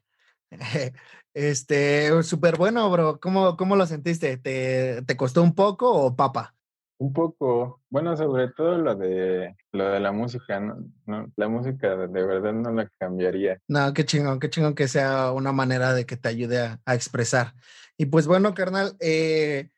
[1.34, 3.20] Este, súper bueno, bro.
[3.20, 4.38] ¿Cómo, cómo lo sentiste?
[4.38, 6.56] ¿Te, ¿Te costó un poco o papa?
[6.98, 10.78] un poco, bueno, sobre todo lo de lo de la música, ¿no?
[11.04, 13.60] No, la música de verdad no la cambiaría.
[13.68, 16.94] No, qué chingón, qué chingón que sea una manera de que te ayude a, a
[16.94, 17.54] expresar.
[17.98, 19.70] Y pues bueno, carnal, eh,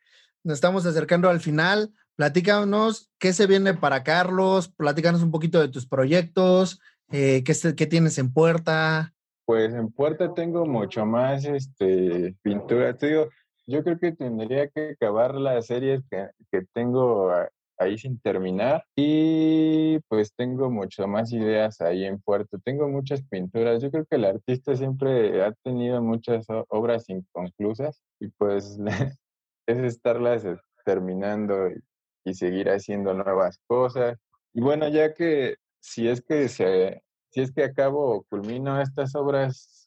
[0.45, 1.93] nos estamos acercando al final.
[2.16, 7.87] Platícanos qué se viene para Carlos, platícanos un poquito de tus proyectos, eh, qué, qué
[7.87, 9.14] tienes en puerta.
[9.49, 12.94] Pues en Puerta tengo mucho más este pintura.
[12.99, 13.26] Te
[13.66, 17.32] yo creo que tendría que acabar las series que, que tengo
[17.78, 22.59] ahí sin terminar y pues tengo mucho más ideas ahí en Puerto.
[22.62, 23.80] Tengo muchas pinturas.
[23.80, 28.78] Yo creo que el artista siempre ha tenido muchas obras inconclusas y pues
[29.66, 31.82] es estarlas eh, terminando y,
[32.26, 34.18] y seguir haciendo nuevas cosas.
[34.53, 39.14] Y bueno, ya que si es que se, si es que acabo o culmino estas
[39.14, 39.87] obras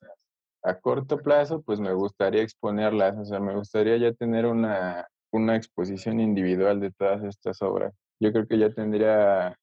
[0.64, 5.56] a corto plazo, pues me gustaría exponerlas, o sea, me gustaría ya tener una, una
[5.56, 7.94] exposición individual de todas estas obras.
[8.20, 9.58] Yo creo que ya tendría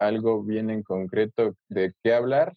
[0.00, 2.54] algo bien en concreto de qué hablar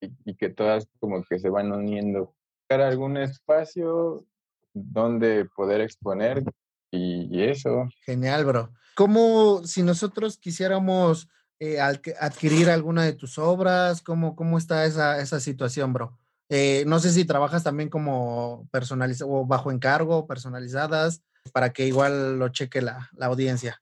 [0.00, 2.34] y, que todas como que se van uniendo.
[2.60, 4.26] Buscar algún espacio
[4.74, 6.44] donde poder exponer
[6.90, 7.88] y, y eso.
[8.04, 8.70] Genial, bro.
[8.94, 11.28] ¿Cómo, si nosotros quisiéramos
[11.58, 16.18] eh, adquirir alguna de tus obras, cómo, cómo está esa, esa situación, bro?
[16.48, 22.38] Eh, no sé si trabajas también como personalizado o bajo encargo, personalizadas, para que igual
[22.38, 23.80] lo cheque la, la audiencia.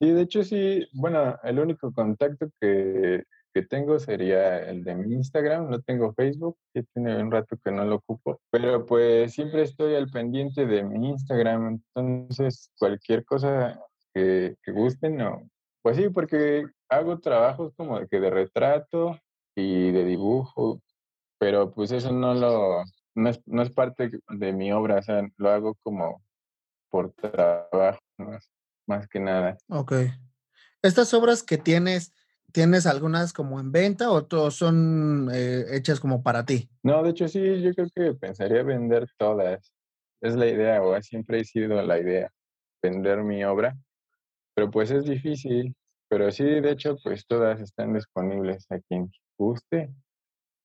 [0.00, 3.22] Sí, de hecho sí, bueno, el único contacto que,
[3.54, 7.70] que tengo sería el de mi Instagram, no tengo Facebook, ya tiene un rato que
[7.70, 13.80] no lo ocupo, pero pues siempre estoy al pendiente de mi Instagram, entonces cualquier cosa
[14.12, 15.48] que, que gusten, no,
[15.82, 19.18] pues sí, porque hago trabajos como de que de retrato
[19.54, 20.80] y de dibujo,
[21.38, 25.26] pero pues eso no lo, no es, no es parte de mi obra, o sea,
[25.36, 26.22] lo hago como
[26.90, 28.50] por trabajo, más,
[28.86, 29.56] más que nada.
[29.68, 29.92] Ok.
[30.82, 32.12] Estas obras que tienes,
[32.52, 36.68] ¿tienes algunas como en venta o todas son eh, hechas como para ti?
[36.82, 39.72] No, de hecho sí, yo creo que pensaría vender todas.
[40.20, 42.30] Es la idea, o siempre ha sido la idea,
[42.82, 43.76] vender mi obra.
[44.54, 45.74] Pero pues es difícil.
[46.14, 49.90] Pero sí, de hecho, pues todas están disponibles a quien guste.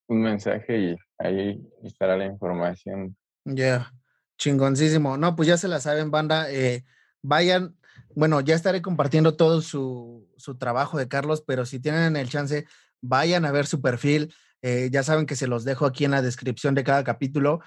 [0.06, 3.16] Un mensaje y ahí estará la información.
[3.44, 3.92] Ya,
[4.38, 5.16] chingoncísimo.
[5.16, 6.48] No, pues ya se la saben, banda.
[6.52, 6.84] eh,
[7.20, 7.76] vayan,
[8.14, 12.66] bueno, ya estaré compartiendo todo su, su trabajo de Carlos, pero si tienen el chance,
[13.00, 14.32] vayan a ver su perfil.
[14.62, 17.58] eh, ya saben que se los dejo aquí en la descripción de cada capítulo.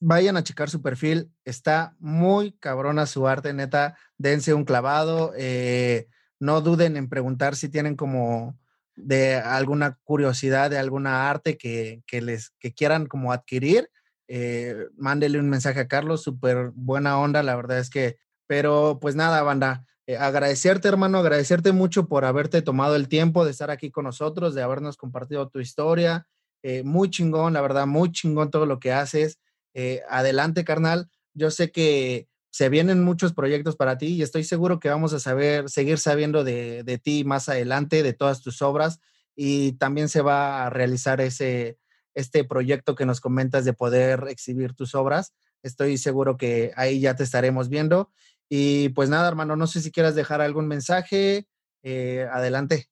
[0.00, 1.30] Vayan a checar su perfil.
[1.44, 3.96] Está muy cabrona su arte, neta.
[4.16, 5.34] Dense un clavado.
[5.36, 6.08] eh,
[6.40, 8.58] no duden en preguntar si tienen como
[8.96, 13.90] de alguna curiosidad de alguna arte que, que les que quieran como adquirir
[14.28, 19.16] eh, mándele un mensaje a Carlos, súper buena onda, la verdad es que, pero pues
[19.16, 23.90] nada, banda, eh, agradecerte hermano, agradecerte mucho por haberte tomado el tiempo de estar aquí
[23.90, 26.26] con nosotros, de habernos compartido tu historia,
[26.62, 29.38] eh, muy chingón, la verdad, muy chingón todo lo que haces.
[29.74, 34.80] Eh, adelante, carnal, yo sé que se vienen muchos proyectos para ti y estoy seguro
[34.80, 39.00] que vamos a saber, seguir sabiendo de, de ti más adelante, de todas tus obras
[39.36, 41.78] y también se va a realizar ese,
[42.14, 45.34] este proyecto que nos comentas de poder exhibir tus obras.
[45.62, 48.10] Estoy seguro que ahí ya te estaremos viendo.
[48.48, 51.46] Y pues nada, hermano, no sé si quieras dejar algún mensaje.
[51.84, 52.86] eh, adelante.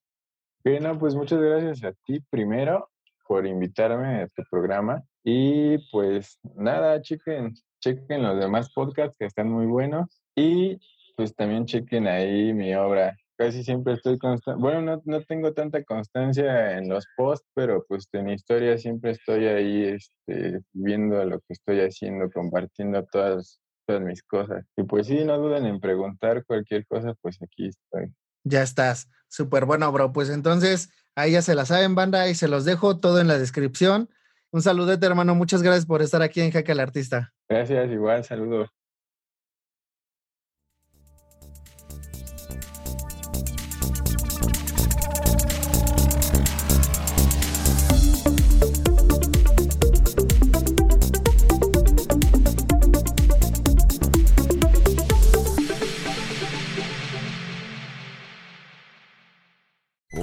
[0.64, 2.90] Bueno, pues muchas gracias a ti primero
[3.26, 5.02] por invitarme a tu programa.
[5.24, 7.54] Y pues nada, chequen,
[7.87, 10.20] chequen los demás podcasts que están muy buenos.
[10.34, 10.78] Y
[11.16, 13.16] pues también chequen ahí mi obra.
[13.39, 14.61] Casi siempre estoy constante.
[14.61, 19.47] Bueno, no, no, tengo tanta constancia en los posts, pero pues en historia siempre estoy
[19.47, 24.64] ahí este, viendo lo que estoy haciendo, compartiendo todas, todas mis cosas.
[24.76, 28.12] Y pues sí, no duden en preguntar cualquier cosa, pues aquí estoy.
[28.45, 29.09] Ya estás.
[29.28, 30.12] Súper bueno, bro.
[30.12, 33.39] Pues entonces, ahí ya se la saben, banda, y se los dejo todo en la
[33.39, 34.09] descripción.
[34.51, 35.34] Un saludete, hermano.
[35.34, 37.34] Muchas gracias por estar aquí en Jaque al Artista.
[37.49, 38.68] Gracias, igual, saludos.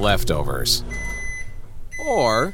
[0.03, 0.83] leftovers.
[2.05, 2.53] Or